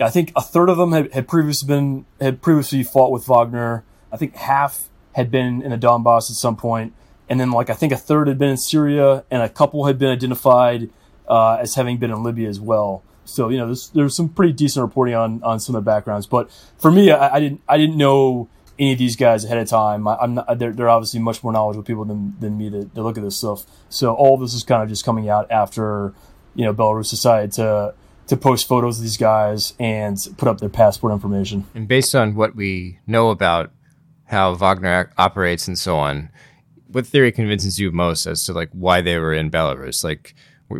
I 0.00 0.10
think 0.10 0.32
a 0.34 0.40
third 0.40 0.68
of 0.68 0.78
them 0.78 0.92
had, 0.92 1.12
had 1.12 1.28
previously 1.28 1.66
been 1.66 2.06
had 2.20 2.42
previously 2.42 2.82
fought 2.82 3.12
with 3.12 3.26
Wagner. 3.26 3.84
I 4.10 4.16
think 4.16 4.36
half 4.36 4.88
had 5.12 5.30
been 5.30 5.62
in 5.62 5.70
the 5.70 5.78
Donbass 5.78 6.30
at 6.30 6.36
some 6.36 6.56
point 6.56 6.94
and 7.32 7.40
then 7.40 7.50
like 7.50 7.70
I 7.70 7.72
think 7.72 7.94
a 7.94 7.96
third 7.96 8.28
had 8.28 8.38
been 8.38 8.50
in 8.50 8.56
Syria, 8.58 9.24
and 9.30 9.42
a 9.42 9.48
couple 9.48 9.86
had 9.86 9.98
been 9.98 10.10
identified 10.10 10.90
uh, 11.26 11.54
as 11.54 11.76
having 11.76 11.96
been 11.96 12.10
in 12.10 12.22
Libya 12.22 12.46
as 12.46 12.60
well. 12.60 13.02
So 13.24 13.48
you 13.48 13.58
know, 13.58 13.66
there's 13.66 13.90
there's 13.90 14.16
some 14.16 14.28
pretty 14.28 14.52
decent 14.52 14.82
reporting 14.82 15.14
on 15.14 15.42
on 15.42 15.60
some 15.60 15.74
of 15.74 15.84
the 15.84 15.90
backgrounds. 15.90 16.26
But 16.26 16.50
for 16.78 16.90
me, 16.90 17.10
I, 17.10 17.36
I 17.36 17.40
didn't 17.40 17.62
I 17.68 17.78
didn't 17.78 17.96
know 17.96 18.48
any 18.78 18.92
of 18.92 18.98
these 18.98 19.16
guys 19.16 19.44
ahead 19.44 19.58
of 19.58 19.68
time. 19.68 20.08
I, 20.08 20.16
am 20.22 20.34
not, 20.34 20.58
they're, 20.58 20.72
they're 20.72 20.88
obviously 20.88 21.20
much 21.20 21.42
more 21.44 21.52
knowledgeable 21.52 21.84
people 21.84 22.04
than, 22.04 22.34
than 22.40 22.56
me 22.56 22.70
to, 22.70 22.84
to 22.84 23.02
look 23.02 23.16
at 23.16 23.22
this 23.22 23.36
stuff. 23.36 23.64
So 23.88 24.14
all 24.14 24.36
this 24.38 24.54
is 24.54 24.64
kind 24.64 24.82
of 24.82 24.88
just 24.88 25.04
coming 25.04 25.28
out 25.28 25.50
after, 25.50 26.14
you 26.54 26.64
know, 26.64 26.74
Belarus 26.74 27.10
decided 27.10 27.52
to 27.52 27.94
to 28.28 28.36
post 28.36 28.68
photos 28.68 28.98
of 28.98 29.02
these 29.02 29.16
guys 29.16 29.74
and 29.78 30.16
put 30.38 30.48
up 30.48 30.58
their 30.58 30.68
passport 30.68 31.12
information. 31.12 31.66
And 31.74 31.88
based 31.88 32.14
on 32.14 32.34
what 32.34 32.54
we 32.54 32.98
know 33.06 33.30
about 33.30 33.72
how 34.26 34.54
Wagner 34.54 35.12
operates 35.18 35.66
and 35.68 35.78
so 35.78 35.96
on, 35.96 36.30
what 36.86 37.06
theory 37.06 37.32
convinces 37.32 37.78
you 37.78 37.90
most 37.90 38.26
as 38.26 38.44
to 38.44 38.52
like 38.52 38.70
why 38.72 39.00
they 39.00 39.18
were 39.18 39.34
in 39.34 39.50
Belarus? 39.50 40.04
Like, 40.04 40.34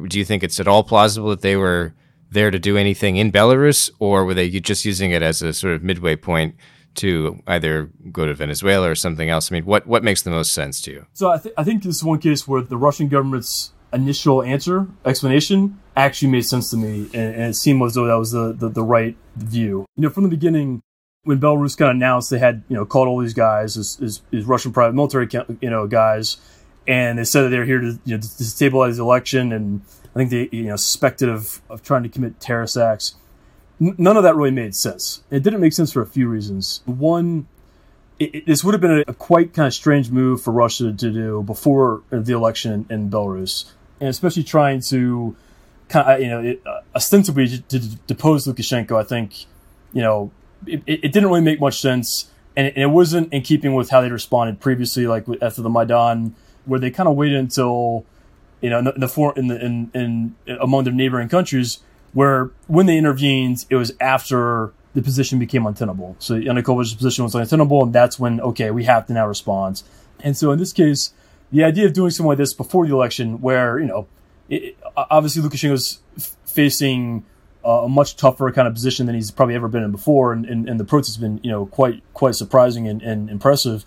do 0.08 0.18
you 0.18 0.24
think 0.24 0.42
it's 0.42 0.60
at 0.60 0.68
all 0.68 0.84
plausible 0.84 1.30
that 1.30 1.42
they 1.42 1.56
were 1.56 1.94
there 2.32 2.50
to 2.50 2.58
do 2.58 2.76
anything 2.76 3.16
in 3.16 3.30
Belarus, 3.32 3.90
or 3.98 4.24
were 4.24 4.34
they 4.34 4.48
just 4.48 4.84
using 4.84 5.10
it 5.10 5.22
as 5.22 5.42
a 5.42 5.52
sort 5.52 5.74
of 5.74 5.82
midway 5.82 6.16
point 6.16 6.54
to 6.94 7.42
either 7.46 7.90
go 8.10 8.26
to 8.26 8.34
Venezuela 8.34 8.90
or 8.90 8.94
something 8.94 9.28
else? 9.28 9.50
I 9.50 9.54
mean, 9.54 9.64
what 9.64 9.86
what 9.86 10.04
makes 10.04 10.22
the 10.22 10.30
most 10.30 10.52
sense 10.52 10.80
to 10.82 10.90
you? 10.92 11.06
So 11.12 11.30
I, 11.30 11.38
th- 11.38 11.54
I 11.56 11.64
think 11.64 11.82
this 11.82 11.96
is 11.96 12.04
one 12.04 12.18
case 12.18 12.46
where 12.46 12.62
the 12.62 12.76
Russian 12.76 13.08
government's 13.08 13.72
initial 13.92 14.42
answer 14.42 14.88
explanation 15.04 15.78
actually 15.96 16.30
made 16.30 16.42
sense 16.42 16.70
to 16.70 16.76
me, 16.76 17.10
and, 17.14 17.34
and 17.34 17.42
it 17.50 17.54
seemed 17.54 17.82
as 17.82 17.94
though 17.94 18.06
that 18.06 18.18
was 18.18 18.32
the, 18.32 18.52
the, 18.52 18.68
the 18.68 18.82
right 18.82 19.16
view. 19.36 19.84
You 19.96 20.02
know, 20.02 20.10
from 20.10 20.24
the 20.24 20.30
beginning, 20.30 20.82
when 21.24 21.40
Belarus 21.40 21.76
kind 21.76 21.90
of 21.90 21.96
announced 21.96 22.30
they 22.30 22.38
had 22.38 22.62
you 22.68 22.76
know 22.76 22.84
called 22.84 23.08
all 23.08 23.20
these 23.20 23.34
guys 23.34 23.76
as, 23.76 24.22
Russian 24.32 24.72
private 24.72 24.94
military 24.94 25.28
you 25.60 25.70
know 25.70 25.86
guys, 25.86 26.38
and 26.86 27.18
they 27.18 27.24
said 27.24 27.42
that 27.42 27.48
they're 27.50 27.64
here 27.64 27.80
to 27.80 27.98
you 28.04 28.16
know 28.16 28.20
to 28.20 28.28
destabilize 28.28 28.96
the 28.96 29.02
election, 29.02 29.52
and 29.52 29.82
I 30.14 30.18
think 30.18 30.30
they 30.30 30.48
you 30.56 30.64
know 30.64 30.76
suspected 30.76 31.28
of 31.28 31.62
of 31.70 31.82
trying 31.82 32.02
to 32.02 32.08
commit 32.08 32.40
terrorist 32.40 32.76
acts. 32.76 33.14
N- 33.80 33.94
none 33.98 34.16
of 34.16 34.22
that 34.22 34.36
really 34.36 34.50
made 34.50 34.74
sense. 34.74 35.22
It 35.30 35.42
didn't 35.42 35.60
make 35.60 35.72
sense 35.72 35.92
for 35.92 36.02
a 36.02 36.06
few 36.06 36.28
reasons. 36.28 36.82
One, 36.84 37.46
it, 38.18 38.34
it, 38.34 38.46
this 38.46 38.62
would 38.62 38.74
have 38.74 38.80
been 38.80 38.98
a, 38.98 39.04
a, 39.08 39.14
quite 39.14 39.54
kind 39.54 39.66
of 39.66 39.74
strange 39.74 40.10
move 40.10 40.42
for 40.42 40.52
Russia 40.52 40.92
to 40.92 41.10
do 41.10 41.42
before 41.42 42.02
the 42.10 42.32
election 42.32 42.86
in, 42.90 43.10
Belarus, 43.10 43.70
and 44.00 44.08
especially 44.08 44.44
trying 44.44 44.80
to 44.82 45.34
kind 45.88 46.10
of 46.10 46.20
you 46.20 46.28
know 46.28 46.40
it, 46.40 46.62
uh, 46.66 46.80
ostensibly 46.94 47.48
to, 47.48 47.62
to 47.62 47.78
depose 48.06 48.46
Lukashenko. 48.46 49.00
I 49.00 49.04
think 49.04 49.46
you 49.92 50.02
know 50.02 50.30
it, 50.66 50.82
it 50.86 51.12
didn't 51.12 51.28
really 51.28 51.40
make 51.40 51.58
much 51.58 51.80
sense, 51.80 52.30
and 52.54 52.72
it, 52.76 52.86
wasn't 52.88 53.32
in 53.32 53.42
keeping 53.42 53.74
with 53.74 53.88
how 53.88 54.02
they 54.02 54.10
responded 54.10 54.60
previously, 54.60 55.06
like 55.06 55.24
after 55.40 55.62
the 55.62 55.70
Maidan, 55.70 56.34
where 56.66 56.78
they 56.78 56.90
kind 56.90 57.08
of 57.08 57.16
waited 57.16 57.38
until 57.38 58.04
you 58.62 58.70
know 58.70 58.78
in 58.78 58.84
the, 58.84 58.92
in 58.94 59.00
the, 59.00 59.32
in, 59.36 59.48
the 59.48 59.66
in, 59.66 60.34
in 60.46 60.58
among 60.60 60.84
their 60.84 60.92
neighboring 60.92 61.28
countries, 61.28 61.80
where 62.14 62.50
when 62.66 62.86
they 62.86 62.96
intervened, 62.96 63.66
it 63.68 63.76
was 63.76 63.92
after 64.00 64.72
the 64.94 65.02
position 65.02 65.38
became 65.38 65.66
untenable. 65.66 66.16
So 66.18 66.34
Yanukovych's 66.34 66.94
position 66.94 67.24
was 67.24 67.34
untenable, 67.34 67.82
and 67.82 67.92
that's 67.92 68.18
when 68.18 68.40
okay, 68.40 68.70
we 68.70 68.84
have 68.84 69.06
to 69.08 69.12
now 69.12 69.26
respond. 69.26 69.82
And 70.20 70.36
so 70.36 70.52
in 70.52 70.58
this 70.58 70.72
case, 70.72 71.12
the 71.50 71.64
idea 71.64 71.86
of 71.86 71.92
doing 71.92 72.10
something 72.10 72.28
like 72.28 72.38
this 72.38 72.54
before 72.54 72.86
the 72.86 72.94
election, 72.94 73.40
where 73.40 73.78
you 73.78 73.86
know, 73.86 74.06
it, 74.48 74.76
obviously 74.96 75.42
Lukashenko's 75.42 76.00
f- 76.16 76.36
facing 76.44 77.24
a 77.64 77.88
much 77.88 78.16
tougher 78.16 78.50
kind 78.50 78.66
of 78.66 78.74
position 78.74 79.06
than 79.06 79.14
he's 79.14 79.30
probably 79.30 79.54
ever 79.54 79.68
been 79.68 79.82
in 79.82 79.92
before, 79.92 80.32
and, 80.32 80.44
and, 80.46 80.68
and 80.68 80.80
the 80.80 80.84
protest 80.84 81.14
has 81.14 81.20
been 81.20 81.40
you 81.42 81.50
know 81.50 81.66
quite 81.66 82.02
quite 82.14 82.34
surprising 82.34 82.88
and, 82.88 83.02
and 83.02 83.30
impressive. 83.30 83.84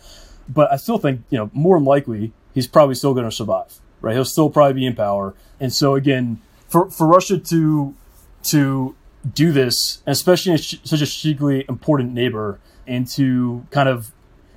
But 0.48 0.72
I 0.72 0.77
still 0.77 0.98
think 0.98 1.22
you 1.29 1.38
know 1.38 1.50
more 1.53 1.77
than 1.77 1.86
likely 1.86 2.34
he's 2.53 2.67
probably 2.67 2.96
still 2.96 3.13
going 3.13 3.25
to 3.25 3.36
survive, 3.36 3.79
right? 4.06 4.14
He'll 4.14 4.24
still 4.24 4.50
probably 4.50 4.74
be 4.74 4.86
in 4.86 4.96
power, 4.96 5.34
and 5.60 5.74
so 5.74 5.96
again, 5.96 6.40
for 6.68 6.90
for 6.92 7.08
Russia 7.08 7.38
to 7.40 7.96
to 8.44 8.96
do 9.34 9.52
this, 9.52 10.04
especially 10.06 10.52
in 10.52 10.58
such 10.60 11.02
a 11.02 11.06
strategically 11.06 11.66
important 11.68 12.14
neighbor, 12.14 12.60
and 12.88 13.08
to 13.08 13.66
kind 13.72 13.90
of 13.90 14.12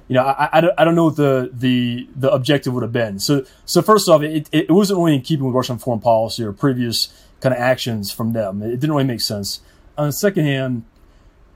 you 0.09 0.15
know, 0.15 0.23
I, 0.25 0.49
I, 0.53 0.61
don't, 0.63 0.75
I 0.79 0.85
don't 0.85 0.95
know 0.95 1.05
what 1.05 1.17
the, 1.17 1.51
the, 1.53 2.09
the 2.17 2.31
objective 2.33 2.73
would 2.73 2.83
have 2.83 2.93
been. 2.93 3.19
So, 3.19 3.45
so 3.67 3.83
first 3.83 4.09
off, 4.09 4.23
it, 4.23 4.49
it 4.53 4.71
wasn't 4.71 4.99
really 4.99 5.15
in 5.15 5.21
keeping 5.21 5.45
with 5.45 5.55
Russian 5.55 5.77
foreign 5.77 6.01
policy 6.01 6.43
or 6.43 6.53
previous 6.55 7.13
kind 7.43 7.55
of 7.55 7.61
actions 7.61 8.11
from 8.11 8.33
them. 8.33 8.63
It 8.63 8.81
didn't 8.81 8.93
really 8.93 9.05
make 9.05 9.21
sense. 9.21 9.61
On 9.99 10.07
the 10.07 10.13
second 10.13 10.47
hand, 10.47 10.85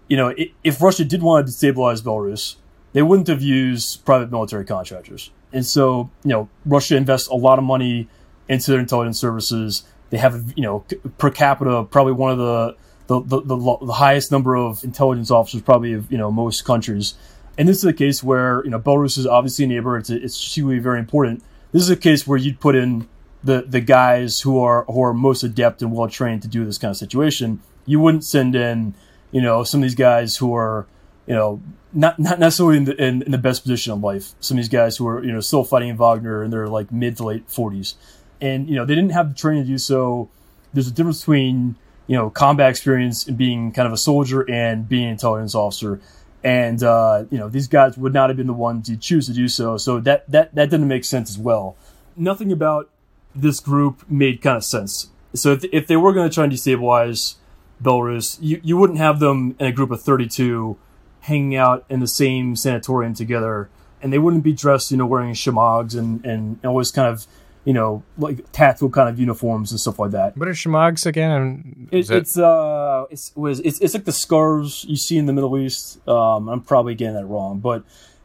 you 0.07 0.19
know, 0.19 0.35
if 0.63 0.83
Russia 0.83 1.05
did 1.07 1.23
want 1.23 1.47
to 1.47 1.51
destabilize 1.51 2.03
Belarus, 2.03 2.57
they 2.93 3.01
wouldn't 3.01 3.29
have 3.29 3.41
used 3.41 4.05
private 4.05 4.31
military 4.31 4.67
contractors. 4.67 5.31
And 5.53 5.67
so, 5.67 6.11
you 6.25 6.31
know, 6.31 6.49
Russia 6.65 6.97
invests 6.97 7.29
a 7.29 7.35
lot 7.35 7.59
of 7.59 7.65
money 7.65 8.09
into 8.49 8.71
their 8.71 8.81
intelligence 8.81 9.21
services. 9.21 9.85
They 10.11 10.19
have, 10.19 10.53
you 10.57 10.63
know, 10.63 10.85
per 11.19 11.31
capita, 11.31 11.85
probably 11.85 12.13
one 12.13 12.33
of 12.33 12.39
the, 12.39 12.77
the, 13.07 13.21
the, 13.21 13.41
the, 13.41 13.79
the 13.87 13.93
highest 13.93 14.31
number 14.31 14.57
of 14.57 14.83
intelligence 14.85 15.31
officers, 15.31 15.63
probably 15.63 15.93
of, 15.93 16.11
you 16.11 16.19
know, 16.19 16.31
most 16.31 16.65
countries. 16.65 17.15
And 17.59 17.69
this 17.69 17.79
is 17.79 17.85
a 17.85 17.93
case 17.93 18.23
where, 18.23 18.65
you 18.65 18.71
know, 18.71 18.81
Belarus 18.81 19.19
is 19.19 19.27
obviously 19.27 19.67
a 19.67 19.69
neighbor. 19.69 19.99
It's, 19.99 20.11
it's 20.11 20.35
strategically 20.35 20.79
very 20.79 20.99
important. 20.99 21.43
This 21.73 21.83
is 21.83 21.91
a 21.91 21.97
case 21.97 22.27
where 22.27 22.39
you'd 22.39 22.61
put 22.61 22.75
in 22.75 23.09
the, 23.45 23.65
the 23.67 23.81
guys 23.81 24.41
who 24.41 24.59
are, 24.59 24.85
who 24.85 25.03
are 25.03 25.13
most 25.13 25.43
adept 25.43 25.83
and 25.83 25.93
well 25.93 26.09
trained 26.09 26.43
to 26.43 26.49
do 26.49 26.65
this 26.65 26.79
kind 26.79 26.91
of 26.91 26.97
situation. 26.97 27.61
You 27.85 28.01
wouldn't 28.01 28.25
send 28.25 28.55
in, 28.55 28.95
you 29.33 29.43
know, 29.43 29.65
some 29.65 29.81
of 29.81 29.83
these 29.83 29.95
guys 29.95 30.37
who 30.37 30.55
are, 30.55 30.87
you 31.27 31.35
know, 31.35 31.61
not 31.93 32.19
not 32.19 32.39
necessarily 32.39 32.79
in 32.79 32.85
the, 32.85 33.03
in, 33.03 33.23
in 33.23 33.31
the 33.31 33.39
best 33.39 33.63
position 33.63 33.93
of 33.93 34.01
life. 34.01 34.33
Some 34.41 34.57
of 34.57 34.63
these 34.63 34.69
guys 34.69 34.97
who 34.97 35.07
are, 35.07 35.25
you 35.25 35.33
know, 35.33 35.41
still 35.41 35.65
fighting 35.65 35.89
in 35.89 35.97
Wagner 35.97 36.43
in 36.43 36.51
their 36.51 36.69
like 36.69 36.91
mid 36.93 37.17
to 37.19 37.25
late 37.25 37.51
forties. 37.51 37.95
And, 38.41 38.69
you 38.69 38.75
know, 38.75 38.85
they 38.85 38.95
didn't 38.95 39.13
have 39.13 39.29
the 39.29 39.35
training 39.35 39.65
to 39.65 39.69
do 39.69 39.79
so. 39.79 40.29
There's 40.73 40.89
a 40.89 40.93
difference 40.93 41.21
between, 41.21 41.77
you 42.09 42.17
know, 42.17 42.29
combat 42.29 42.71
experience 42.71 43.27
and 43.29 43.39
being 43.39 43.71
kind 43.71 43.87
of 43.87 43.93
a 43.93 43.97
soldier 43.97 44.49
and 44.51 44.89
being 44.89 45.05
an 45.05 45.11
intelligence 45.11 45.55
officer 45.55 46.01
and 46.45 46.83
uh, 46.83 47.25
you 47.31 47.39
know 47.39 47.49
these 47.49 47.69
guys 47.69 47.97
would 47.97 48.13
not 48.13 48.31
have 48.31 48.37
been 48.37 48.47
the 48.47 48.53
ones 48.53 48.89
to 48.89 48.97
choose 48.97 49.27
to 49.27 49.33
do 49.33 49.49
so. 49.49 49.77
So 49.77 50.01
that 50.01 50.31
that 50.31 50.55
that 50.55 50.71
didn't 50.71 50.89
make 50.89 51.05
sense 51.05 51.31
as 51.31 51.39
well. 51.39 51.77
Nothing 52.17 52.53
about 52.53 52.91
this 53.35 53.61
group 53.61 54.09
made 54.11 54.43
kind 54.43 54.57
of 54.57 54.65
sense. 54.65 55.09
So 55.35 55.53
if, 55.53 55.65
if 55.73 55.87
they 55.87 55.97
were 55.97 56.13
going 56.13 56.29
to 56.29 56.35
try 56.35 56.45
and 56.45 56.53
destabilize 56.53 57.37
Belarus, 57.83 58.39
you, 58.41 58.61
you 58.63 58.77
wouldn't 58.77 58.99
have 58.99 59.19
them 59.19 59.57
in 59.59 59.67
a 59.67 59.73
group 59.73 59.91
of 59.91 60.03
32 60.03 60.77
hanging 61.23 61.57
out 61.57 61.85
in 61.89 62.01
the 62.01 62.07
same 62.07 62.55
sanatorium 62.57 63.15
together, 63.15 63.69
and 64.01 64.13
they 64.13 64.19
wouldn't 64.19 64.45
be 64.45 64.53
dressed, 64.53 64.91
you 64.91 64.97
know, 64.97 65.07
wearing 65.07 65.35
shamags 65.35 65.95
and, 65.95 66.25
and 66.25 66.59
always 66.65 66.91
kind 66.91 67.09
of 67.09 67.27
you 67.65 67.73
know, 67.73 68.03
like 68.19 68.51
tactical 68.51 68.91
kind 68.91 69.09
of 69.09 69.19
uniforms 69.21 69.71
and 69.71 69.79
stuff 69.79 69.99
like 69.99 70.11
that. 70.11 70.37
What 70.37 70.49
are 70.49 70.55
shamags 70.55 71.07
again? 71.07 71.89
It, 71.93 72.09
that... 72.09 72.17
It's 72.17 72.37
uh, 72.37 73.05
it's 73.11 73.33
was 73.37 73.61
it's, 73.61 73.81
it's 73.81 73.95
like 73.95 74.05
the 74.05 74.13
scarves 74.13 74.85
you 74.85 74.97
see 74.97 75.17
in 75.17 75.27
the 75.27 75.33
Middle 75.33 75.57
East. 75.57 76.07
Um, 76.09 76.49
I'm 76.49 76.61
probably 76.61 76.95
getting 76.95 77.15
that 77.15 77.27
wrong, 77.27 77.61
but 77.61 77.85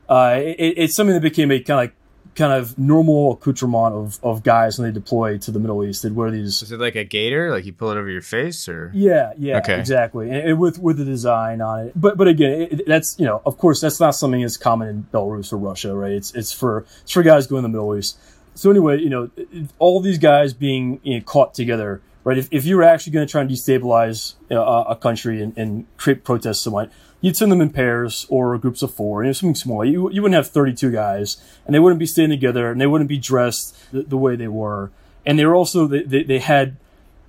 uh, 0.09 0.39
it, 0.39 0.73
it's 0.77 0.95
something 0.95 1.13
that 1.13 1.21
became 1.21 1.51
a 1.51 1.59
kind 1.59 1.79
of 1.79 1.83
like 1.83 1.93
kind 2.37 2.53
of 2.53 2.77
normal 2.79 3.33
accoutrement 3.33 3.93
of, 3.93 4.19
of 4.23 4.43
guys 4.43 4.79
when 4.79 4.87
they 4.87 4.93
deploy 4.93 5.37
to 5.39 5.51
the 5.51 5.59
Middle 5.59 5.83
East. 5.83 6.03
They'd 6.03 6.15
wear 6.15 6.31
these. 6.31 6.61
Is 6.61 6.71
it 6.71 6.79
like 6.79 6.95
a 6.95 7.03
gaiter? 7.03 7.51
Like 7.51 7.65
you 7.65 7.73
pull 7.73 7.91
it 7.91 7.97
over 7.97 8.09
your 8.09 8.21
face, 8.21 8.69
or 8.69 8.91
yeah, 8.93 9.33
yeah, 9.37 9.57
okay. 9.57 9.79
exactly, 9.79 10.29
and, 10.29 10.49
and 10.49 10.59
with 10.59 10.79
with 10.79 10.97
the 10.97 11.05
design 11.05 11.59
on 11.59 11.87
it. 11.87 11.93
But 11.99 12.15
but 12.15 12.29
again, 12.29 12.67
it, 12.71 12.87
that's 12.87 13.19
you 13.19 13.25
know, 13.25 13.41
of 13.45 13.57
course, 13.57 13.81
that's 13.81 13.99
not 13.99 14.11
something 14.11 14.41
that's 14.41 14.55
common 14.55 14.87
in 14.87 15.07
Belarus 15.11 15.51
or 15.51 15.57
Russia, 15.57 15.93
right? 15.93 16.13
It's 16.13 16.33
it's 16.33 16.53
for 16.53 16.85
it's 17.01 17.11
for 17.11 17.23
guys 17.23 17.47
going 17.47 17.63
to 17.63 17.67
the 17.67 17.71
Middle 17.73 17.97
East 17.97 18.17
so 18.57 18.71
anyway, 18.71 18.99
you 18.99 19.09
know, 19.09 19.29
all 19.77 19.99
these 19.99 20.17
guys 20.17 20.53
being 20.53 20.99
you 21.03 21.19
know, 21.19 21.23
caught 21.23 21.53
together, 21.53 22.01
right? 22.27 22.37
If, 22.37 22.49
if 22.51 22.65
you 22.65 22.75
were 22.75 22.83
actually 22.83 23.13
going 23.13 23.25
to 23.25 23.31
try 23.31 23.39
and 23.39 23.49
destabilize 23.49 24.33
a, 24.49 24.57
a, 24.57 24.95
country 24.97 25.41
and, 25.41 25.57
and, 25.57 25.85
create 25.95 26.25
protests 26.25 26.59
somewhat, 26.59 26.91
you'd 27.21 27.37
send 27.37 27.53
them 27.53 27.61
in 27.61 27.69
pairs 27.69 28.25
or 28.27 28.57
groups 28.57 28.81
of 28.81 28.93
four, 28.93 29.23
you 29.23 29.29
know, 29.29 29.31
something 29.31 29.55
small. 29.55 29.85
You, 29.85 30.11
you 30.11 30.21
wouldn't 30.21 30.35
have 30.35 30.49
32 30.49 30.91
guys 30.91 31.37
and 31.65 31.73
they 31.73 31.79
wouldn't 31.79 31.99
be 31.99 32.05
staying 32.05 32.29
together 32.29 32.69
and 32.69 32.81
they 32.81 32.85
wouldn't 32.85 33.07
be 33.07 33.17
dressed 33.17 33.77
the, 33.93 34.03
the 34.03 34.17
way 34.17 34.35
they 34.35 34.49
were. 34.49 34.91
And 35.25 35.39
they 35.39 35.45
were 35.45 35.55
also, 35.55 35.87
they, 35.87 36.03
they, 36.03 36.23
they 36.23 36.39
had, 36.39 36.75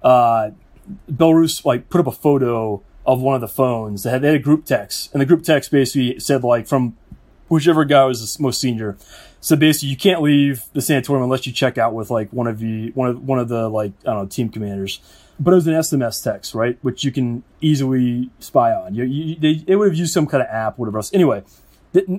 uh, 0.03 0.51
Belarus 1.09 1.65
like 1.65 1.91
put 1.91 2.01
up 2.01 2.09
a 2.09 2.13
photo 2.13 2.83
of 3.07 3.21
one 3.21 3.37
of 3.37 3.41
the 3.41 3.47
phones. 3.47 4.03
They 4.03 4.11
had, 4.11 4.23
they 4.23 4.29
had 4.29 4.37
a 4.37 4.41
group 4.41 4.65
text 4.65 5.13
and 5.13 5.21
the 5.21 5.27
group 5.27 5.45
text 5.45 5.71
basically 5.71 6.19
said 6.19 6.43
like 6.43 6.67
from 6.67 6.97
whichever 7.47 7.85
guy 7.85 8.05
was 8.05 8.37
the 8.37 8.43
most 8.43 8.61
senior 8.61 8.97
so 9.41 9.57
basically, 9.57 9.91
you 9.91 9.97
can't 9.97 10.23
leave 10.23 10.65
the 10.73 10.81
sanatorium 10.81 11.25
unless 11.25 11.47
you 11.47 11.53
check 11.53 11.79
out 11.79 11.95
with 11.95 12.11
like 12.11 12.33
one 12.33 12.47
of 12.47 12.59
the 12.59 12.91
one 12.91 13.09
of 13.09 13.23
one 13.23 13.39
of 13.39 13.49
the 13.49 13.69
like 13.69 13.93
I 14.03 14.13
don't 14.13 14.23
know 14.25 14.27
team 14.27 14.49
commanders. 14.49 15.01
But 15.41 15.53
it 15.53 15.55
was 15.55 15.67
an 15.69 15.75
SMS 15.75 16.23
text, 16.23 16.53
right, 16.53 16.77
which 16.83 17.05
you 17.05 17.13
can 17.13 17.45
easily 17.61 18.31
spy 18.41 18.73
on. 18.73 18.95
You, 18.97 19.05
you 19.05 19.37
they, 19.37 19.55
they 19.55 19.77
would 19.77 19.89
have 19.89 19.97
used 19.97 20.13
some 20.13 20.27
kind 20.27 20.43
of 20.43 20.49
app, 20.49 20.79
whatever 20.79 20.99
else. 20.99 21.15
Anyway, 21.15 21.45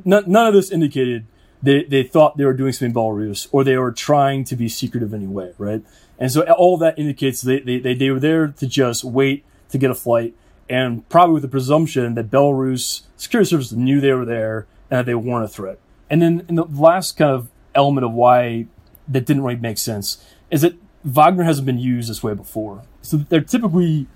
none, 0.06 0.24
none 0.26 0.48
of 0.48 0.54
this 0.54 0.72
indicated 0.72 1.26
they, 1.62 1.84
they 1.84 2.04
thought 2.04 2.38
they 2.38 2.46
were 2.46 2.54
doing 2.54 2.72
something 2.72 2.94
Belarus 2.94 3.48
or 3.52 3.66
they 3.66 3.78
were 3.78 3.92
trying 3.92 4.46
to 4.46 4.56
be 4.56 4.70
secretive 4.70 5.14
anyway, 5.14 5.54
right? 5.58 5.84
And 6.18 6.32
so 6.32 6.42
all 6.52 6.78
that 6.78 6.98
indicates 6.98 7.42
they, 7.42 7.60
they, 7.60 7.80
they, 7.80 7.94
they 7.94 8.10
were 8.10 8.20
there 8.20 8.48
to 8.48 8.68
just 8.68 9.04
wait 9.04 9.44
to 9.70 9.78
get 9.78 9.92
a 9.92 9.96
flight 9.96 10.34
and 10.70 11.08
probably 11.10 11.34
with 11.34 11.42
the 11.42 11.50
presumption 11.50 12.16
that 12.16 12.30
Belarus 12.30 13.02
security 13.18 13.50
services 13.50 13.78
knew 13.78 14.00
they 14.00 14.14
were 14.14 14.26
there 14.26 14.68
and 14.90 15.00
that 15.00 15.06
they 15.06 15.16
weren't 15.16 15.46
a 15.46 15.50
threat. 15.50 15.80
And 16.10 16.22
then 16.22 16.46
the 16.48 16.64
last 16.64 17.18
kind 17.18 17.32
of 17.32 17.50
element 17.76 18.06
of 18.06 18.12
why 18.12 18.68
that 19.08 19.26
didn't 19.26 19.44
really 19.44 19.60
make 19.60 19.78
sense 19.78 20.24
is 20.52 20.62
that 20.62 20.76
Wagner 21.04 21.44
hasn't 21.44 21.66
been 21.66 21.78
used 21.80 22.10
this 22.10 22.22
way 22.24 22.34
before. 22.34 22.84
So 23.02 23.18
they're 23.18 23.42
typically, 23.42 24.08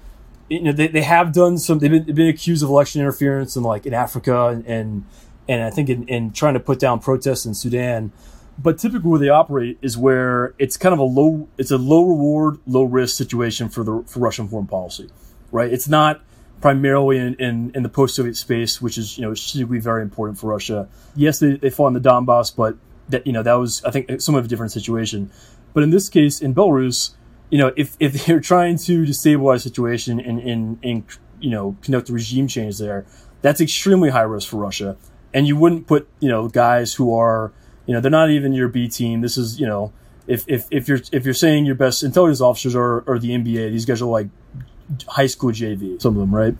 you 0.49 0.61
know, 0.61 0.71
they, 0.71 0.87
they 0.87 1.01
have 1.01 1.31
done 1.31 1.57
some, 1.57 1.79
they've 1.79 1.91
been, 1.91 2.05
they've 2.05 2.15
been 2.15 2.27
accused 2.27 2.63
of 2.63 2.69
election 2.69 3.01
interference 3.01 3.55
in 3.55 3.63
like 3.63 3.85
in 3.85 3.93
Africa 3.93 4.47
and, 4.47 4.65
and, 4.65 5.05
and 5.47 5.63
I 5.63 5.69
think 5.69 5.89
in, 5.89 6.07
in 6.07 6.31
trying 6.31 6.53
to 6.55 6.59
put 6.59 6.79
down 6.79 6.99
protests 6.99 7.45
in 7.45 7.53
Sudan. 7.53 8.11
But 8.57 8.77
typically 8.77 9.09
where 9.09 9.19
they 9.19 9.29
operate 9.29 9.77
is 9.81 9.97
where 9.97 10.53
it's 10.59 10.77
kind 10.77 10.93
of 10.93 10.99
a 10.99 11.03
low, 11.03 11.47
it's 11.57 11.71
a 11.71 11.77
low 11.77 12.03
reward, 12.03 12.59
low 12.67 12.83
risk 12.83 13.17
situation 13.17 13.69
for 13.69 13.83
the, 13.83 14.03
for 14.05 14.19
Russian 14.19 14.47
foreign 14.47 14.67
policy, 14.67 15.09
right? 15.51 15.71
It's 15.71 15.87
not, 15.87 16.21
primarily 16.63 17.17
in, 17.17 17.33
in, 17.39 17.71
in 17.75 17.83
the 17.83 17.89
post-Soviet 17.89 18.37
space, 18.37 18.81
which 18.81 18.97
is, 18.97 19.17
you 19.17 19.21
know, 19.21 19.33
strategically 19.33 19.79
very 19.79 20.01
important 20.01 20.39
for 20.39 20.47
Russia. 20.47 20.87
Yes, 21.13 21.39
they, 21.39 21.57
they 21.57 21.69
fought 21.69 21.87
in 21.87 21.93
the 21.93 21.99
Donbass, 21.99 22.55
but 22.55 22.77
that, 23.09 23.27
you 23.27 23.33
know, 23.33 23.43
that 23.43 23.55
was, 23.55 23.83
I 23.83 23.91
think, 23.91 24.21
somewhat 24.21 24.39
of 24.39 24.45
a 24.45 24.47
different 24.47 24.71
situation. 24.71 25.29
But 25.73 25.83
in 25.83 25.89
this 25.89 26.07
case, 26.07 26.41
in 26.41 26.55
Belarus, 26.55 27.15
you 27.49 27.57
know, 27.57 27.73
if, 27.75 27.97
if 27.99 28.13
they're 28.25 28.39
trying 28.39 28.77
to 28.77 29.03
destabilize 29.03 29.55
the 29.55 29.59
situation 29.59 30.21
and, 30.21 30.39
and, 30.39 30.79
and, 30.81 31.03
you 31.41 31.49
know, 31.49 31.75
conduct 31.81 32.07
a 32.07 32.13
regime 32.13 32.47
change 32.47 32.77
there, 32.77 33.05
that's 33.41 33.59
extremely 33.59 34.11
high 34.11 34.21
risk 34.21 34.47
for 34.47 34.55
Russia. 34.55 34.95
And 35.33 35.45
you 35.45 35.57
wouldn't 35.57 35.85
put, 35.85 36.07
you 36.21 36.29
know, 36.29 36.47
guys 36.47 36.93
who 36.93 37.13
are, 37.13 37.51
you 37.85 37.93
know, 37.93 37.99
they're 37.99 38.09
not 38.09 38.29
even 38.29 38.53
your 38.53 38.69
B 38.69 38.87
team. 38.87 39.19
This 39.19 39.35
is, 39.35 39.59
you 39.59 39.67
know, 39.67 39.91
if, 40.27 40.45
if, 40.47 40.67
if 40.71 40.87
you're, 40.87 41.01
if 41.11 41.25
you're 41.25 41.33
saying 41.33 41.65
your 41.65 41.75
best 41.75 42.03
intelligence 42.03 42.39
officers 42.39 42.73
are, 42.73 43.03
are 43.05 43.19
the 43.19 43.31
NBA, 43.31 43.69
these 43.71 43.83
guys 43.83 44.01
are 44.01 44.05
like 44.05 44.29
high 45.07 45.27
school 45.27 45.51
JV, 45.51 46.01
some 46.01 46.15
of 46.15 46.19
them, 46.19 46.33
right? 46.33 46.55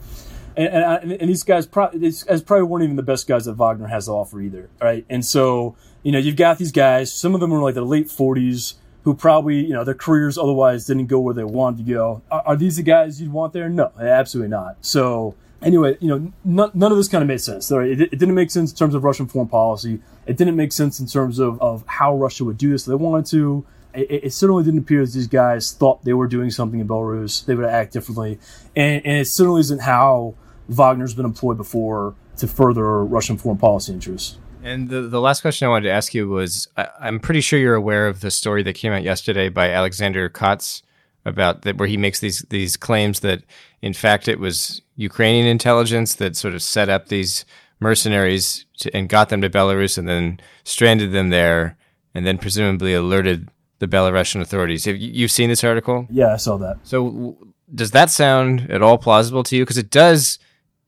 And, 0.56 0.68
and, 0.68 1.12
and 1.12 1.30
these 1.30 1.42
guys, 1.42 1.66
pro- 1.66 1.90
these 1.90 2.22
guys 2.22 2.42
probably 2.42 2.64
weren't 2.64 2.84
even 2.84 2.96
the 2.96 3.02
best 3.02 3.26
guys 3.26 3.46
that 3.46 3.54
Wagner 3.54 3.88
has 3.88 4.06
to 4.06 4.12
offer 4.12 4.40
either, 4.40 4.68
right? 4.80 5.04
And 5.10 5.24
so, 5.24 5.76
you 6.02 6.12
know, 6.12 6.18
you've 6.18 6.36
got 6.36 6.58
these 6.58 6.72
guys, 6.72 7.12
some 7.12 7.34
of 7.34 7.40
them 7.40 7.52
are 7.52 7.60
like 7.60 7.74
the 7.74 7.82
late 7.82 8.08
40s, 8.08 8.74
who 9.02 9.14
probably, 9.14 9.56
you 9.56 9.72
know, 9.74 9.84
their 9.84 9.94
careers 9.94 10.38
otherwise 10.38 10.86
didn't 10.86 11.06
go 11.06 11.20
where 11.20 11.34
they 11.34 11.44
wanted 11.44 11.84
to 11.86 11.92
go. 11.92 12.22
Are, 12.30 12.42
are 12.46 12.56
these 12.56 12.76
the 12.76 12.82
guys 12.82 13.20
you'd 13.20 13.32
want 13.32 13.52
there? 13.52 13.68
No, 13.68 13.92
absolutely 14.00 14.48
not. 14.48 14.76
So, 14.80 15.34
anyway, 15.62 15.98
you 16.00 16.08
know, 16.08 16.32
none, 16.42 16.70
none 16.72 16.90
of 16.90 16.96
this 16.96 17.08
kind 17.08 17.20
of 17.20 17.28
made 17.28 17.40
sense. 17.40 17.70
It, 17.70 18.00
it, 18.00 18.10
didn't 18.10 18.34
make 18.34 18.50
sense 18.50 18.70
in 18.70 18.76
terms 18.76 18.94
of 18.94 19.04
Russian 19.04 19.26
foreign 19.26 19.48
policy. 19.48 20.00
It 20.26 20.38
didn't 20.38 20.56
make 20.56 20.72
sense 20.72 21.00
in 21.00 21.06
terms 21.06 21.38
of, 21.38 21.60
of 21.60 21.84
how 21.86 22.16
Russia 22.16 22.44
would 22.44 22.56
do 22.56 22.70
this. 22.70 22.84
They 22.84 22.94
wanted 22.94 23.26
to 23.32 23.66
it, 23.94 24.24
it, 24.24 24.32
certainly 24.32 24.64
didn't 24.64 24.80
appear 24.80 25.00
as 25.00 25.14
these 25.14 25.26
guys 25.26 25.72
thought 25.72 26.04
they 26.04 26.12
were 26.12 26.26
doing 26.26 26.50
something 26.50 26.80
in 26.80 26.88
Belarus. 26.88 27.44
They 27.44 27.54
would 27.54 27.66
act 27.66 27.92
differently. 27.92 28.38
And, 28.74 29.04
and 29.04 29.18
it 29.18 29.26
certainly 29.26 29.60
isn't 29.60 29.82
how 29.82 30.34
Wagner's 30.68 31.14
been 31.14 31.24
employed 31.24 31.56
before 31.56 32.14
to 32.38 32.46
further 32.46 33.04
Russian 33.04 33.38
foreign 33.38 33.58
policy 33.58 33.92
interests. 33.92 34.38
And 34.62 34.88
the, 34.88 35.02
the 35.02 35.20
last 35.20 35.42
question 35.42 35.66
I 35.66 35.68
wanted 35.68 35.88
to 35.88 35.94
ask 35.94 36.14
you 36.14 36.28
was 36.28 36.68
I, 36.76 36.88
am 37.02 37.20
pretty 37.20 37.42
sure 37.42 37.58
you're 37.58 37.74
aware 37.74 38.06
of 38.08 38.20
the 38.20 38.30
story 38.30 38.62
that 38.62 38.72
came 38.72 38.92
out 38.92 39.02
yesterday 39.02 39.48
by 39.48 39.70
Alexander 39.70 40.28
Kotz 40.30 40.82
about 41.26 41.62
that, 41.62 41.76
where 41.76 41.88
he 41.88 41.96
makes 41.96 42.20
these, 42.20 42.40
these 42.48 42.76
claims 42.76 43.20
that 43.20 43.44
in 43.82 43.92
fact 43.92 44.26
it 44.26 44.40
was 44.40 44.80
Ukrainian 44.96 45.46
intelligence 45.46 46.14
that 46.14 46.36
sort 46.36 46.54
of 46.54 46.62
set 46.62 46.88
up 46.88 47.08
these 47.08 47.44
mercenaries 47.80 48.64
to, 48.78 48.94
and 48.96 49.08
got 49.08 49.28
them 49.28 49.42
to 49.42 49.50
Belarus 49.50 49.98
and 49.98 50.08
then 50.08 50.40
stranded 50.64 51.12
them 51.12 51.28
there 51.28 51.76
and 52.14 52.26
then 52.26 52.38
presumably 52.38 52.94
alerted 52.94 53.50
the 53.78 53.88
Belarusian 53.88 54.40
authorities. 54.40 54.84
Have 54.84 54.96
you 54.96 55.10
you've 55.12 55.30
seen 55.30 55.48
this 55.48 55.64
article? 55.64 56.06
Yeah, 56.10 56.32
I 56.32 56.36
saw 56.36 56.56
that. 56.58 56.78
So 56.82 57.04
w- 57.04 57.36
does 57.74 57.90
that 57.92 58.10
sound 58.10 58.70
at 58.70 58.82
all 58.82 58.98
plausible 58.98 59.42
to 59.44 59.56
you? 59.56 59.62
Because 59.62 59.78
it 59.78 59.90
does, 59.90 60.38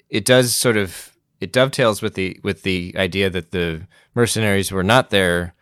it 0.08 0.24
does 0.24 0.54
sort 0.54 0.76
of 0.76 1.16
it 1.40 1.52
dovetails 1.52 2.02
with 2.02 2.14
the 2.14 2.40
with 2.42 2.62
the 2.62 2.94
idea 2.96 3.30
that 3.30 3.50
the 3.50 3.86
mercenaries 4.14 4.72
were 4.72 4.84
not 4.84 5.10
there 5.10 5.54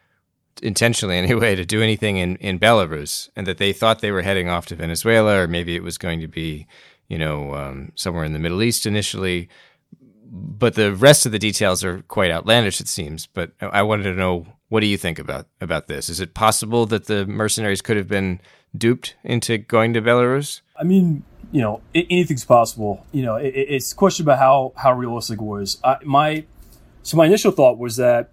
intentionally 0.63 1.17
anyway 1.25 1.55
to 1.55 1.65
do 1.65 1.83
anything 1.83 2.17
in 2.17 2.37
in 2.37 2.59
Belarus, 2.59 3.29
and 3.37 3.47
that 3.47 3.59
they 3.59 3.73
thought 3.73 4.01
they 4.01 4.13
were 4.13 4.23
heading 4.23 4.49
off 4.49 4.67
to 4.67 4.77
Venezuela, 4.77 5.41
or 5.41 5.49
maybe 5.49 5.75
it 5.75 5.83
was 5.83 5.99
going 5.99 6.21
to 6.21 6.29
be 6.29 6.67
you 7.09 7.19
know 7.19 7.55
um, 7.55 7.93
somewhere 7.95 8.25
in 8.25 8.33
the 8.33 8.39
Middle 8.39 8.63
East 8.63 8.87
initially. 8.87 9.49
But 10.37 10.75
the 10.75 10.93
rest 10.93 11.27
of 11.27 11.33
the 11.33 11.39
details 11.39 11.85
are 11.85 12.03
quite 12.09 12.33
outlandish, 12.33 12.81
it 12.81 12.89
seems. 12.89 13.27
But 13.27 13.53
I 13.61 13.83
wanted 13.83 14.05
to 14.05 14.15
know 14.15 14.47
what 14.69 14.81
do 14.81 14.87
you 14.87 14.97
think 14.97 15.21
about 15.21 15.47
about 15.61 15.87
this? 15.87 16.09
Is 16.09 16.19
it 16.19 16.35
possible 16.35 16.87
that 16.87 17.07
the 17.07 17.25
mercenaries 17.27 17.81
could 17.81 17.97
have 17.97 18.09
been 18.09 18.41
duped 18.77 19.15
into 19.23 19.59
going 19.59 19.93
to 19.95 20.03
Belarus? 20.03 20.63
I 20.77 20.83
mean, 20.83 21.23
you 21.53 21.61
know, 21.61 21.81
anything's 21.95 22.45
possible. 22.45 23.07
You 23.13 23.23
know, 23.23 23.37
it, 23.37 23.55
it's 23.55 23.93
a 23.93 23.95
question 23.95 24.25
about 24.25 24.39
how 24.41 24.73
how 24.75 24.93
realistic 24.93 25.41
it 25.41 25.45
was. 25.45 25.79
I, 25.85 25.99
my 26.03 26.45
so 27.05 27.17
my 27.17 27.27
initial 27.27 27.53
thought 27.53 27.79
was 27.79 27.95
that 27.97 28.31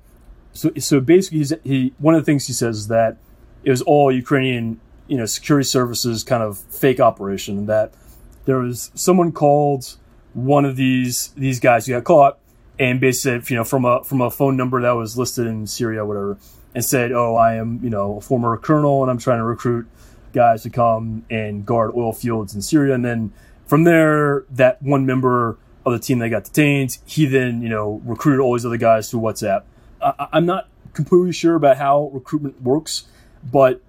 so 0.54 0.72
so 0.80 1.00
basically 1.00 1.58
he 1.64 1.94
one 2.00 2.16
of 2.16 2.22
the 2.22 2.26
things 2.26 2.48
he 2.48 2.54
says 2.54 2.78
is 2.78 2.88
that 2.88 3.18
it 3.64 3.70
was 3.70 3.84
all 3.84 4.12
Ukrainian 4.12 4.80
you 5.08 5.18
know 5.18 5.28
security 5.28 5.66
services 5.66 6.24
kind 6.24 6.42
of 6.42 6.58
fake 6.58 7.00
operation 7.00 7.68
that 7.68 7.94
there 8.46 8.58
was 8.58 8.92
someone 8.96 9.32
called 9.32 9.98
one 10.34 10.66
of 10.66 10.76
these 10.76 11.30
these 11.30 11.60
guys 11.60 11.86
who 11.86 11.94
got 11.94 12.04
caught 12.04 12.40
and 12.80 13.00
basically 13.00 13.42
said, 13.42 13.50
you 13.50 13.56
know 13.56 13.64
from 13.64 13.86
a 13.86 14.04
from 14.04 14.22
a 14.22 14.32
phone 14.32 14.58
number 14.58 14.82
that 14.82 14.92
was 14.92 15.18
listed 15.18 15.48
in 15.48 15.68
Syria 15.68 16.04
or 16.04 16.06
whatever 16.06 16.38
and 16.74 16.84
said 16.86 17.12
oh 17.12 17.36
I 17.36 17.56
am 17.56 17.80
you 17.84 17.90
know 17.90 18.18
a 18.18 18.22
former 18.22 18.56
colonel 18.58 19.02
and 19.02 19.12
I'm 19.12 19.18
trying 19.18 19.40
to 19.40 19.44
recruit 19.44 19.88
guys 20.32 20.64
to 20.64 20.70
come 20.70 21.26
and 21.30 21.66
guard 21.66 21.92
oil 21.96 22.14
fields 22.14 22.56
in 22.56 22.62
Syria. 22.62 22.96
And 22.96 23.06
then 23.06 23.32
from 23.66 23.84
there, 23.84 24.46
that 24.52 24.82
one 24.82 25.06
member 25.06 25.58
of 25.86 25.94
the 25.94 26.00
team 26.00 26.20
that 26.20 26.30
got 26.30 26.44
detained, 26.44 26.98
he 27.06 27.26
then, 27.26 27.62
you 27.62 27.70
know, 27.70 28.02
recruited 28.06 28.42
all 28.42 28.54
these 28.54 28.66
other 28.66 28.78
guys 28.78 29.10
through 29.10 29.22
WhatsApp. 29.22 29.64
I, 30.02 30.28
am 30.34 30.46
not 30.46 30.68
completely 30.94 31.32
sure 31.32 31.56
about 31.56 31.78
how 31.78 32.10
recruitment 32.14 32.62
works, 32.62 33.06
but 33.44 33.82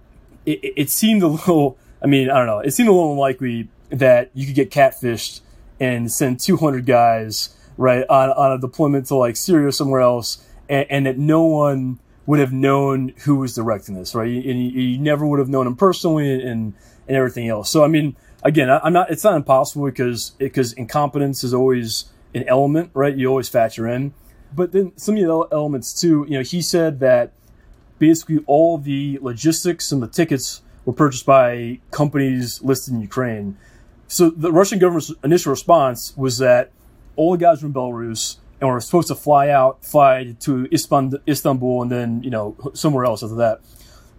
it, 0.47 0.61
it, 0.77 0.91
seemed 0.91 1.23
a 1.23 1.27
little, 1.29 1.79
I 2.03 2.07
mean, 2.07 2.31
I 2.31 2.39
don't 2.39 2.47
know, 2.47 2.61
it 2.61 2.73
seemed 2.73 2.89
a 2.89 2.93
little 2.93 3.13
unlikely 3.13 3.69
that 3.91 4.31
you 4.35 4.47
could 4.47 4.55
get 4.55 4.71
catfished 4.71 5.41
and 5.81 6.11
send 6.11 6.41
200 6.41 6.87
guys, 6.87 7.57
right, 7.77 8.05
on, 8.09 8.31
on 8.31 8.53
a 8.53 8.59
deployment 8.59 9.07
to 9.07 9.17
like 9.17 9.37
Syria 9.37 9.69
or 9.69 9.73
somewhere 9.73 10.01
else, 10.01 10.45
and, 10.69 10.87
and 10.91 11.07
that 11.07 11.19
no 11.19 11.45
one 11.45 11.99
would 12.27 12.39
have 12.39 12.53
known 12.53 13.13
who 13.25 13.37
was 13.37 13.55
directing 13.55 13.95
this, 13.95 14.15
right? 14.15 14.29
And 14.29 14.45
you, 14.45 14.81
you 14.81 14.99
never 14.99 15.27
would 15.27 15.39
have 15.39 15.49
known 15.49 15.67
him 15.67 15.77
personally 15.77 16.43
and, 16.43 16.75
and 17.09 17.17
everything 17.17 17.49
else. 17.49 17.71
So, 17.71 17.85
I 17.85 17.89
mean, 17.89 18.17
again, 18.43 18.71
I, 18.71 18.87
am 18.87 18.93
not, 18.93 19.11
it's 19.11 19.25
not 19.25 19.35
impossible 19.35 19.87
because, 19.87 20.31
because 20.39 20.73
incompetence 20.75 21.43
is 21.43 21.53
always 21.53 22.07
an 22.35 22.45
element, 22.49 22.91
right? 22.95 23.17
You 23.17 23.29
always 23.29 23.49
factor 23.49 23.89
in. 23.89 24.15
But 24.55 24.73
then 24.73 24.93
some 24.97 25.17
of 25.17 25.23
the 25.23 25.57
elements 25.57 25.99
too, 25.99 26.27
you 26.29 26.39
know, 26.39 26.45
he 26.45 26.63
said 26.63 27.01
that 27.01 27.33
basically 27.99 28.43
all 28.47 28.79
the 28.79 29.19
logistics 29.23 29.93
and 29.93 30.03
the 30.03 30.09
tickets 30.09 30.63
were 30.85 30.93
purchased 30.93 31.27
by 31.27 31.81
companies 31.91 32.63
listed 32.63 32.95
in 32.95 33.01
Ukraine. 33.01 33.57
So 34.13 34.29
the 34.29 34.53
Russian 34.53 34.79
government's 34.79 35.11
initial 35.25 35.51
response 35.51 36.15
was 36.19 36.37
that 36.37 36.71
all 37.17 37.33
the 37.33 37.39
guys 37.39 37.61
from 37.63 37.73
Belarus 37.73 38.37
and 38.61 38.69
we're 38.69 38.79
supposed 38.79 39.09
to 39.09 39.15
fly 39.15 39.49
out, 39.49 39.83
fly 39.85 40.37
to 40.41 40.69
Istanbul, 40.71 41.83
and 41.83 41.91
then 41.91 42.23
you 42.23 42.29
know 42.29 42.55
somewhere 42.75 43.07
else 43.07 43.23
after 43.23 43.37
that. 43.37 43.61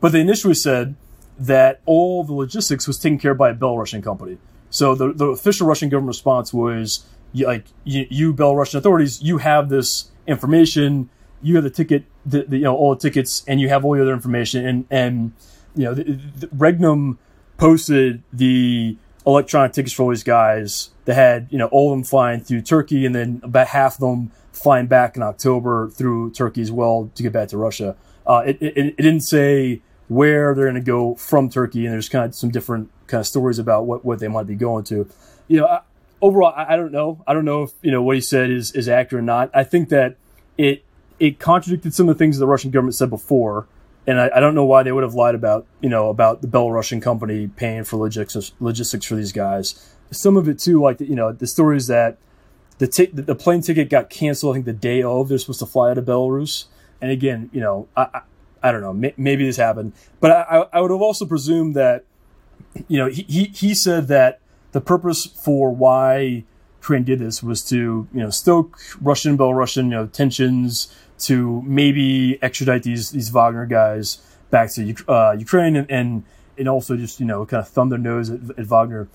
But 0.01 0.11
they 0.11 0.19
initially 0.19 0.55
said 0.55 0.95
that 1.37 1.79
all 1.85 2.23
the 2.23 2.33
logistics 2.33 2.87
was 2.87 2.97
taken 2.97 3.19
care 3.19 3.31
of 3.31 3.37
by 3.37 3.51
a 3.51 3.55
Belarusian 3.55 4.03
company. 4.03 4.39
So 4.71 4.95
the, 4.95 5.13
the 5.13 5.27
official 5.27 5.67
Russian 5.67 5.89
government 5.89 6.09
response 6.09 6.51
was 6.51 7.05
like 7.35 7.65
you, 7.83 8.07
you 8.09 8.33
Belarusian 8.33 8.75
authorities, 8.75 9.21
you 9.21 9.37
have 9.37 9.69
this 9.69 10.09
information, 10.25 11.09
you 11.43 11.55
have 11.55 11.63
the 11.63 11.69
ticket, 11.69 12.05
the, 12.25 12.43
the, 12.43 12.57
you 12.57 12.63
know 12.63 12.75
all 12.75 12.95
the 12.95 12.99
tickets, 12.99 13.43
and 13.47 13.61
you 13.61 13.69
have 13.69 13.85
all 13.85 13.93
the 13.93 14.01
other 14.01 14.13
information, 14.13 14.65
and 14.65 14.87
and 14.89 15.33
you 15.75 15.83
know 15.83 15.93
the, 15.93 16.49
Regnum 16.51 17.19
posted 17.57 18.23
the 18.33 18.97
electronic 19.25 19.73
tickets 19.73 19.93
for 19.93 20.03
all 20.03 20.09
these 20.09 20.23
guys 20.23 20.89
that 21.05 21.15
had, 21.15 21.47
you 21.49 21.57
know, 21.57 21.67
all 21.67 21.91
of 21.91 21.97
them 21.97 22.03
flying 22.03 22.41
through 22.41 22.61
Turkey 22.61 23.05
and 23.05 23.13
then 23.13 23.41
about 23.43 23.67
half 23.67 23.95
of 23.95 23.99
them 24.01 24.31
flying 24.51 24.87
back 24.87 25.15
in 25.15 25.23
October 25.23 25.89
through 25.89 26.31
Turkey 26.31 26.61
as 26.61 26.71
well 26.71 27.09
to 27.15 27.23
get 27.23 27.33
back 27.33 27.49
to 27.49 27.57
Russia. 27.57 27.95
Uh, 28.25 28.43
it, 28.45 28.57
it, 28.61 28.77
it, 28.77 28.97
didn't 28.97 29.21
say 29.21 29.81
where 30.07 30.55
they're 30.55 30.65
going 30.65 30.75
to 30.75 30.81
go 30.81 31.15
from 31.15 31.49
Turkey, 31.49 31.85
and 31.85 31.93
there's 31.93 32.07
kind 32.07 32.25
of 32.25 32.35
some 32.35 32.49
different 32.49 32.89
kind 33.07 33.19
of 33.19 33.27
stories 33.27 33.59
about 33.59 33.85
what, 33.85 34.05
what 34.05 34.19
they 34.19 34.27
might 34.27 34.47
be 34.47 34.55
going 34.55 34.83
to. 34.85 35.09
You 35.47 35.61
know, 35.61 35.67
I, 35.67 35.81
overall, 36.21 36.53
I, 36.55 36.73
I, 36.73 36.75
don't 36.77 36.91
know. 36.91 37.21
I 37.27 37.33
don't 37.33 37.43
know 37.43 37.63
if 37.63 37.71
you 37.81 37.91
know 37.91 38.01
what 38.01 38.15
he 38.15 38.21
said 38.21 38.49
is 38.49 38.71
is 38.71 38.87
accurate 38.87 39.21
or 39.21 39.25
not. 39.25 39.49
I 39.53 39.65
think 39.65 39.89
that 39.89 40.15
it 40.57 40.85
it 41.19 41.39
contradicted 41.39 41.93
some 41.93 42.07
of 42.07 42.15
the 42.15 42.19
things 42.19 42.37
the 42.37 42.47
Russian 42.47 42.71
government 42.71 42.95
said 42.95 43.09
before 43.09 43.67
and 44.05 44.19
I, 44.19 44.29
I, 44.35 44.39
don't 44.39 44.55
know 44.55 44.65
why 44.65 44.83
they 44.83 44.91
would 44.91 45.03
have 45.03 45.13
lied 45.13 45.35
about 45.35 45.65
you 45.81 45.89
know 45.89 46.09
about 46.09 46.41
the 46.41 46.47
Belarusian 46.47 47.01
company 47.01 47.47
paying 47.47 47.83
for 47.83 47.97
logistics 47.97 48.51
logistics 48.59 49.05
for 49.05 49.15
these 49.15 49.31
guys. 49.31 49.93
Some 50.11 50.37
of 50.37 50.47
it 50.47 50.59
too, 50.59 50.81
like 50.81 50.99
you 50.99 51.15
know 51.15 51.31
the 51.31 51.47
stories 51.47 51.87
that 51.87 52.17
the 52.79 52.87
t- 52.87 53.05
the 53.05 53.35
plane 53.35 53.61
ticket 53.61 53.89
got 53.89 54.09
canceled. 54.09 54.53
I 54.53 54.57
think 54.57 54.65
the 54.65 54.73
day 54.73 55.01
of 55.03 55.29
they're 55.29 55.37
supposed 55.37 55.59
to 55.59 55.65
fly 55.65 55.91
out 55.91 55.97
of 55.97 56.05
Belarus. 56.05 56.65
And 57.01 57.11
again, 57.11 57.49
you 57.53 57.61
know, 57.61 57.87
I 57.95 58.07
I, 58.13 58.21
I 58.63 58.71
don't 58.71 58.81
know, 58.81 58.93
may, 58.93 59.13
maybe 59.17 59.45
this 59.45 59.57
happened, 59.57 59.93
but 60.19 60.31
I, 60.31 60.65
I 60.71 60.81
would 60.81 60.91
have 60.91 61.01
also 61.01 61.25
presumed 61.25 61.75
that 61.75 62.05
you 62.87 62.97
know 62.97 63.07
he, 63.07 63.23
he 63.23 63.43
he 63.45 63.73
said 63.73 64.07
that 64.07 64.39
the 64.71 64.81
purpose 64.81 65.25
for 65.25 65.73
why 65.73 66.43
Ukraine 66.79 67.03
did 67.03 67.19
this 67.19 67.41
was 67.41 67.63
to 67.65 68.07
you 68.13 68.19
know 68.19 68.29
stoke 68.29 68.79
Russian 69.01 69.37
Belarusian 69.37 69.85
you 69.85 69.91
know 69.91 70.07
tensions 70.07 70.93
to 71.19 71.61
maybe 71.63 72.41
extradite 72.41 72.83
these 72.83 73.11
these 73.11 73.29
Wagner 73.29 73.65
guys 73.65 74.17
back 74.49 74.71
to 74.71 74.95
uh, 75.07 75.35
Ukraine 75.37 75.75
and, 75.75 75.89
and, 75.89 76.23
and 76.57 76.69
also 76.69 76.95
just 76.95 77.19
you 77.19 77.25
know 77.25 77.45
kind 77.45 77.61
of 77.61 77.67
thumb 77.69 77.89
their 77.89 77.99
nose 77.99 78.29
at, 78.29 78.41
at 78.57 78.65
Wagner. 78.65 79.07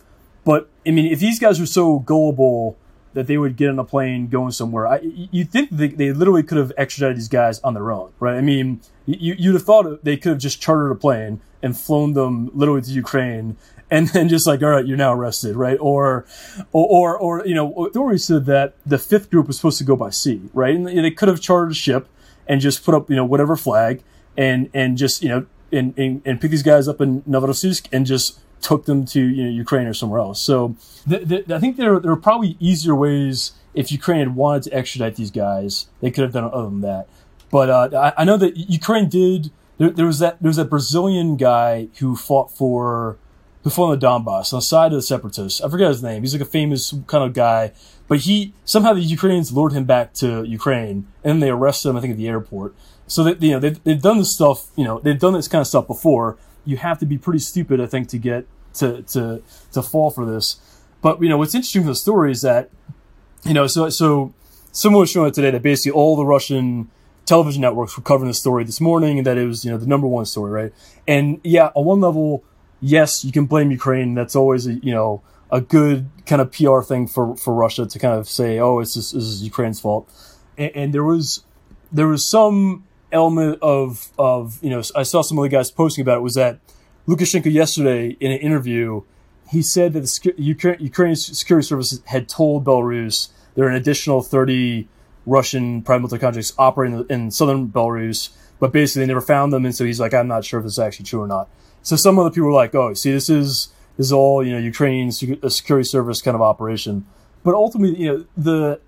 But 0.44 0.68
I 0.86 0.90
mean, 0.90 1.06
if 1.06 1.20
these 1.20 1.38
guys 1.38 1.60
were 1.60 1.66
so 1.66 1.98
gullible 1.98 2.76
that 3.14 3.26
they 3.26 3.36
would 3.36 3.56
get 3.56 3.70
on 3.70 3.78
a 3.78 3.84
plane 3.84 4.28
going 4.28 4.52
somewhere, 4.52 4.86
I, 4.86 5.00
you 5.02 5.44
think 5.44 5.70
they, 5.70 5.88
they 5.88 6.12
literally 6.12 6.42
could 6.42 6.58
have 6.58 6.72
extradited 6.76 7.16
these 7.16 7.28
guys 7.28 7.58
on 7.60 7.74
their 7.74 7.90
own, 7.90 8.12
right? 8.20 8.36
I 8.36 8.40
mean, 8.40 8.80
you, 9.06 9.34
you'd 9.38 9.54
have 9.54 9.64
thought 9.64 10.04
they 10.04 10.16
could 10.16 10.30
have 10.30 10.38
just 10.38 10.60
chartered 10.60 10.92
a 10.92 10.94
plane 10.94 11.40
and 11.62 11.76
flown 11.76 12.12
them 12.12 12.50
literally 12.54 12.82
to 12.82 12.90
Ukraine 12.90 13.56
and 13.90 14.08
then 14.08 14.28
just 14.28 14.46
like, 14.46 14.62
all 14.62 14.70
right, 14.70 14.86
you're 14.86 14.96
now 14.96 15.14
arrested, 15.14 15.56
right? 15.56 15.78
Or, 15.80 16.26
or, 16.72 16.86
or, 16.88 17.18
or 17.18 17.46
you 17.46 17.54
know, 17.54 17.72
authorities 17.86 18.26
said 18.26 18.46
that 18.46 18.74
the 18.84 18.98
fifth 18.98 19.30
group 19.30 19.46
was 19.46 19.56
supposed 19.56 19.78
to 19.78 19.84
go 19.84 19.96
by 19.96 20.10
sea, 20.10 20.42
right? 20.52 20.74
And 20.74 20.86
they 20.86 21.10
could 21.10 21.28
have 21.28 21.40
chartered 21.40 21.72
a 21.72 21.74
ship 21.74 22.08
and 22.46 22.60
just 22.60 22.84
put 22.84 22.94
up, 22.94 23.10
you 23.10 23.16
know, 23.16 23.24
whatever 23.24 23.56
flag 23.56 24.02
and, 24.36 24.70
and 24.74 24.96
just, 24.96 25.22
you 25.22 25.28
know, 25.28 25.46
and, 25.72 25.96
and, 25.98 26.22
and 26.24 26.40
pick 26.40 26.50
these 26.50 26.62
guys 26.62 26.88
up 26.88 27.00
in 27.00 27.22
Novorossiysk 27.22 27.88
and 27.92 28.06
just 28.06 28.40
took 28.60 28.86
them 28.86 29.04
to, 29.06 29.20
you 29.20 29.44
know, 29.44 29.50
Ukraine 29.50 29.86
or 29.86 29.94
somewhere 29.94 30.20
else. 30.20 30.40
So 30.40 30.76
the, 31.06 31.44
the, 31.46 31.54
I 31.54 31.58
think 31.60 31.76
there, 31.76 31.98
there 32.00 32.10
are 32.10 32.16
probably 32.16 32.56
easier 32.58 32.94
ways 32.94 33.52
if 33.74 33.92
Ukraine 33.92 34.18
had 34.18 34.34
wanted 34.34 34.64
to 34.64 34.74
extradite 34.74 35.16
these 35.16 35.30
guys, 35.30 35.86
they 36.00 36.10
could 36.10 36.22
have 36.22 36.32
done 36.32 36.44
other 36.44 36.64
than 36.64 36.80
that. 36.80 37.06
But 37.50 37.70
uh, 37.70 38.12
I, 38.16 38.22
I 38.22 38.24
know 38.24 38.36
that 38.36 38.56
Ukraine 38.56 39.08
did. 39.08 39.50
There, 39.78 39.90
there 39.90 40.06
was 40.06 40.18
that 40.18 40.40
there 40.42 40.48
was 40.48 40.56
that 40.56 40.68
Brazilian 40.68 41.36
guy 41.36 41.88
who 41.98 42.16
fought 42.16 42.50
for 42.50 43.16
who 43.68 43.74
fought 43.74 43.92
on 43.92 43.98
the 43.98 44.06
Donbass 44.06 44.52
on 44.52 44.58
the 44.58 44.62
side 44.62 44.92
of 44.92 44.98
the 44.98 45.02
separatists. 45.02 45.60
I 45.60 45.68
forget 45.68 45.88
his 45.88 46.02
name. 46.02 46.22
He's 46.22 46.32
like 46.32 46.42
a 46.42 46.46
famous 46.46 46.94
kind 47.06 47.22
of 47.22 47.34
guy, 47.34 47.72
but 48.08 48.20
he 48.20 48.54
somehow 48.64 48.94
the 48.94 49.00
Ukrainians 49.00 49.52
lured 49.52 49.72
him 49.72 49.84
back 49.84 50.14
to 50.14 50.42
Ukraine, 50.44 51.06
and 51.22 51.42
they 51.42 51.50
arrested 51.50 51.90
him. 51.90 51.96
I 51.96 52.00
think 52.00 52.12
at 52.12 52.16
the 52.16 52.28
airport. 52.28 52.74
So 53.06 53.24
that 53.24 53.42
you 53.42 53.50
know 53.50 53.60
they've, 53.60 53.82
they've 53.84 54.00
done 54.00 54.18
this 54.18 54.34
stuff. 54.34 54.68
You 54.76 54.84
know 54.84 55.00
they've 55.00 55.18
done 55.18 55.34
this 55.34 55.48
kind 55.48 55.60
of 55.60 55.66
stuff 55.66 55.86
before. 55.86 56.38
You 56.64 56.78
have 56.78 56.98
to 57.00 57.06
be 57.06 57.18
pretty 57.18 57.38
stupid, 57.40 57.80
I 57.80 57.86
think, 57.86 58.08
to 58.08 58.18
get 58.18 58.46
to 58.74 59.02
to 59.02 59.42
to 59.72 59.82
fall 59.82 60.10
for 60.10 60.24
this. 60.24 60.56
But 61.02 61.22
you 61.22 61.28
know 61.28 61.36
what's 61.36 61.54
interesting 61.54 61.82
from 61.82 61.90
the 61.90 61.94
story 61.96 62.32
is 62.32 62.42
that 62.42 62.70
you 63.44 63.52
know 63.52 63.66
so 63.66 63.90
so 63.90 64.32
someone 64.72 65.00
was 65.00 65.10
showing 65.10 65.28
it 65.28 65.34
today 65.34 65.50
that 65.50 65.62
basically 65.62 65.92
all 65.92 66.16
the 66.16 66.24
Russian 66.24 66.90
television 67.26 67.60
networks 67.60 67.94
were 67.96 68.02
covering 68.02 68.28
the 68.28 68.34
story 68.34 68.64
this 68.64 68.80
morning 68.80 69.18
and 69.18 69.26
that 69.26 69.36
it 69.36 69.46
was 69.46 69.64
you 69.64 69.70
know 69.70 69.76
the 69.76 69.86
number 69.86 70.06
one 70.06 70.24
story, 70.24 70.50
right? 70.50 70.72
And 71.06 71.40
yeah, 71.44 71.70
on 71.74 71.84
one 71.84 72.00
level 72.00 72.44
yes, 72.80 73.24
you 73.24 73.32
can 73.32 73.46
blame 73.46 73.70
Ukraine. 73.70 74.14
That's 74.14 74.36
always 74.36 74.66
a, 74.66 74.74
you 74.74 74.92
know 74.92 75.22
a 75.50 75.60
good 75.60 76.08
kind 76.26 76.42
of 76.42 76.52
PR 76.52 76.82
thing 76.82 77.06
for, 77.06 77.34
for 77.36 77.54
Russia 77.54 77.86
to 77.86 77.98
kind 77.98 78.14
of 78.14 78.28
say, 78.28 78.58
oh, 78.58 78.80
it's 78.80 78.92
just, 78.92 79.14
this 79.14 79.24
is 79.24 79.42
Ukraine's 79.42 79.80
fault. 79.80 80.10
And, 80.58 80.70
and, 80.74 80.94
there 80.94 81.04
was 81.04 81.44
there 81.90 82.06
was 82.06 82.30
some 82.30 82.84
element 83.12 83.58
of 83.62 84.10
of 84.18 84.62
you 84.62 84.70
know 84.70 84.82
I 84.94 85.02
saw 85.02 85.22
some 85.22 85.38
of 85.38 85.42
the 85.42 85.48
guys 85.48 85.70
posting 85.70 86.02
about 86.02 86.18
it 86.18 86.22
was 86.22 86.34
that 86.34 86.58
Lukashenko 87.06 87.50
yesterday 87.50 88.16
in 88.20 88.30
an 88.30 88.38
interview 88.38 89.02
he 89.50 89.62
said 89.62 89.94
that 89.94 90.00
the 90.00 90.34
Ukraine, 90.36 90.76
Ukrainian 90.78 91.16
security 91.16 91.66
services 91.66 92.02
had 92.04 92.28
told 92.28 92.64
Belarus 92.64 93.28
there 93.54 93.64
are 93.64 93.70
an 93.70 93.76
additional 93.76 94.20
thirty 94.20 94.88
Russian 95.24 95.82
private 95.82 96.00
military 96.00 96.20
contracts 96.20 96.52
operating 96.58 97.06
in 97.08 97.30
southern 97.30 97.68
Belarus, 97.68 98.30
but 98.58 98.72
basically 98.72 99.02
they 99.02 99.06
never 99.06 99.20
found 99.20 99.52
them, 99.52 99.64
and 99.64 99.74
so 99.74 99.84
he's 99.84 100.00
like, 100.00 100.14
I'm 100.14 100.28
not 100.28 100.44
sure 100.44 100.60
if 100.60 100.64
this 100.64 100.74
is 100.74 100.78
actually 100.78 101.06
true 101.06 101.22
or 101.22 101.26
not. 101.26 101.48
So 101.82 101.96
some 101.96 102.18
other 102.18 102.30
people 102.30 102.46
were 102.46 102.52
like, 102.52 102.74
oh, 102.74 102.94
see, 102.94 103.12
this 103.12 103.30
is 103.30 103.68
this 103.96 104.06
is 104.06 104.12
all 104.12 104.44
you 104.44 104.52
know 104.52 104.58
Ukrainian 104.58 105.08
uh, 105.42 105.48
security 105.48 105.84
service 105.84 106.22
kind 106.22 106.34
of 106.34 106.42
operation, 106.42 107.06
but 107.42 107.54
ultimately, 107.54 107.98
you 107.98 108.08
know, 108.08 108.24
the 108.36 108.80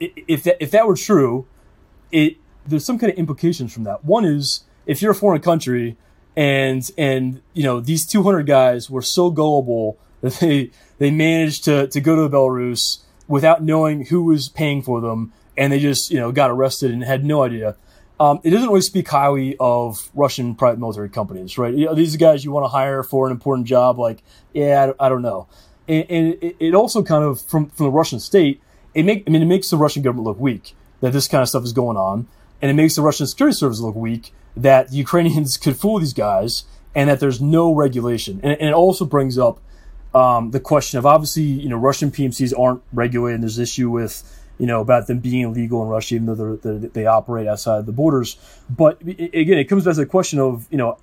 if 0.00 0.42
that 0.44 0.62
if 0.62 0.70
that 0.70 0.86
were 0.86 0.96
true, 0.96 1.46
it 2.12 2.36
there's 2.66 2.84
some 2.84 2.98
kind 2.98 3.12
of 3.12 3.18
implications 3.18 3.72
from 3.72 3.84
that. 3.84 4.04
One 4.04 4.24
is 4.24 4.64
if 4.86 5.02
you're 5.02 5.12
a 5.12 5.14
foreign 5.14 5.40
country 5.40 5.96
and 6.36 6.88
and 6.96 7.42
you 7.52 7.64
know 7.64 7.80
these 7.80 8.06
200 8.06 8.46
guys 8.46 8.88
were 8.88 9.02
so 9.02 9.30
gullible 9.30 9.98
that 10.20 10.34
they 10.34 10.70
they 10.98 11.10
managed 11.10 11.64
to 11.64 11.86
to 11.88 12.00
go 12.00 12.16
to 12.16 12.34
Belarus 12.34 12.98
without 13.26 13.62
knowing 13.62 14.06
who 14.06 14.22
was 14.22 14.48
paying 14.48 14.82
for 14.82 15.00
them, 15.00 15.32
and 15.56 15.72
they 15.72 15.80
just 15.80 16.10
you 16.10 16.18
know 16.18 16.32
got 16.32 16.50
arrested 16.50 16.90
and 16.90 17.04
had 17.04 17.24
no 17.24 17.42
idea. 17.42 17.76
Um, 18.20 18.40
it 18.42 18.50
doesn't 18.50 18.68
really 18.68 18.80
speak 18.80 19.08
highly 19.08 19.56
of 19.60 20.10
Russian 20.14 20.56
private 20.56 20.80
military 20.80 21.08
companies, 21.08 21.56
right? 21.56 21.72
You 21.72 21.86
know, 21.86 21.94
these 21.94 22.14
are 22.14 22.18
guys 22.18 22.44
you 22.44 22.50
want 22.50 22.64
to 22.64 22.68
hire 22.68 23.02
for 23.02 23.26
an 23.26 23.32
important 23.32 23.68
job. 23.68 23.98
Like, 23.98 24.22
yeah, 24.52 24.92
I, 24.98 25.06
I 25.06 25.08
don't 25.08 25.22
know. 25.22 25.46
And, 25.86 26.04
and 26.10 26.26
it, 26.42 26.56
it, 26.58 26.74
also 26.74 27.02
kind 27.02 27.24
of 27.24 27.40
from 27.40 27.70
from 27.70 27.86
the 27.86 27.92
Russian 27.92 28.18
state, 28.18 28.60
it 28.94 29.04
make 29.04 29.24
I 29.26 29.30
mean 29.30 29.42
it 29.42 29.46
makes 29.46 29.70
the 29.70 29.76
Russian 29.76 30.02
government 30.02 30.26
look 30.26 30.40
weak 30.40 30.74
that 31.00 31.12
this 31.12 31.28
kind 31.28 31.42
of 31.42 31.48
stuff 31.48 31.62
is 31.62 31.72
going 31.72 31.96
on, 31.96 32.26
and 32.60 32.70
it 32.70 32.74
makes 32.74 32.96
the 32.96 33.02
Russian 33.02 33.26
security 33.26 33.56
service 33.56 33.80
look 33.80 33.94
weak 33.94 34.32
that 34.56 34.90
the 34.90 34.96
Ukrainians 34.96 35.56
could 35.56 35.76
fool 35.76 36.00
these 36.00 36.12
guys 36.12 36.64
and 36.94 37.08
that 37.08 37.20
there's 37.20 37.40
no 37.40 37.72
regulation. 37.72 38.40
And, 38.42 38.52
and 38.52 38.68
it 38.68 38.74
also 38.74 39.04
brings 39.04 39.38
up 39.38 39.60
um, 40.14 40.50
the 40.50 40.60
question 40.60 40.98
of 40.98 41.06
obviously, 41.06 41.44
you 41.44 41.68
know, 41.68 41.76
Russian 41.76 42.10
PMCs 42.10 42.58
aren't 42.58 42.82
regulated. 42.92 43.36
And 43.36 43.44
there's 43.44 43.58
an 43.58 43.62
issue 43.62 43.90
with, 43.90 44.22
you 44.58 44.66
know, 44.66 44.80
about 44.80 45.06
them 45.06 45.18
being 45.20 45.42
illegal 45.42 45.82
in 45.82 45.88
Russia, 45.88 46.16
even 46.16 46.26
though 46.26 46.34
they're, 46.34 46.56
they're, 46.56 46.88
they 46.90 47.06
operate 47.06 47.46
outside 47.46 47.86
the 47.86 47.92
borders. 47.92 48.36
But 48.68 49.00
again, 49.00 49.58
it 49.58 49.64
comes 49.64 49.84
back 49.84 49.94
to 49.94 50.00
the 50.00 50.06
question 50.06 50.38
of, 50.38 50.66
you 50.70 50.78
know, 50.78 50.98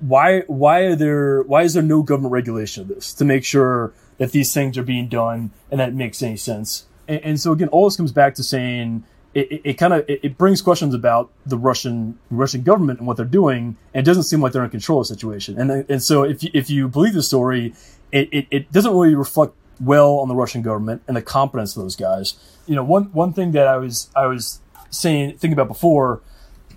why 0.00 0.40
why 0.48 0.80
are 0.80 0.96
there 0.96 1.42
why 1.42 1.62
is 1.62 1.74
there 1.74 1.82
no 1.82 2.02
government 2.02 2.32
regulation 2.32 2.82
of 2.82 2.88
this 2.88 3.12
to 3.14 3.24
make 3.24 3.44
sure 3.44 3.92
that 4.18 4.32
these 4.32 4.52
things 4.52 4.76
are 4.76 4.82
being 4.82 5.08
done 5.08 5.52
and 5.70 5.78
that 5.78 5.94
makes 5.94 6.22
any 6.22 6.36
sense? 6.36 6.86
And, 7.06 7.20
and 7.22 7.40
so 7.40 7.52
again, 7.52 7.68
all 7.68 7.84
this 7.84 7.96
comes 7.96 8.10
back 8.10 8.34
to 8.36 8.42
saying 8.42 9.04
it, 9.34 9.52
it, 9.52 9.60
it 9.64 9.74
kind 9.74 9.92
of 9.92 10.04
it, 10.08 10.20
it, 10.22 10.38
brings 10.38 10.62
questions 10.62 10.94
about 10.94 11.30
the 11.44 11.58
Russian 11.58 12.18
Russian 12.30 12.62
government 12.62 12.98
and 12.98 13.06
what 13.06 13.16
they're 13.16 13.26
doing. 13.26 13.76
And 13.92 14.06
it 14.06 14.08
doesn't 14.08 14.24
seem 14.24 14.40
like 14.40 14.52
they're 14.52 14.64
in 14.64 14.70
control 14.70 15.02
of 15.02 15.08
the 15.08 15.14
situation. 15.14 15.60
And 15.60 15.88
and 15.90 16.02
so 16.02 16.24
if 16.24 16.42
you, 16.42 16.50
if 16.54 16.70
you 16.70 16.88
believe 16.88 17.14
the 17.14 17.22
story, 17.22 17.74
it, 18.12 18.28
it, 18.32 18.46
it 18.50 18.72
doesn't 18.72 18.92
really 18.92 19.14
reflect 19.14 19.54
well 19.80 20.18
on 20.18 20.28
the 20.28 20.34
Russian 20.34 20.62
government 20.62 21.02
and 21.06 21.16
the 21.16 21.22
competence 21.22 21.76
of 21.76 21.82
those 21.82 21.96
guys. 21.96 22.34
You 22.66 22.74
know, 22.74 22.84
one 22.84 23.04
one 23.12 23.32
thing 23.32 23.52
that 23.52 23.66
I 23.66 23.76
was 23.76 24.10
I 24.16 24.26
was 24.26 24.60
saying 24.90 25.32
thinking 25.38 25.52
about 25.52 25.68
before 25.68 26.20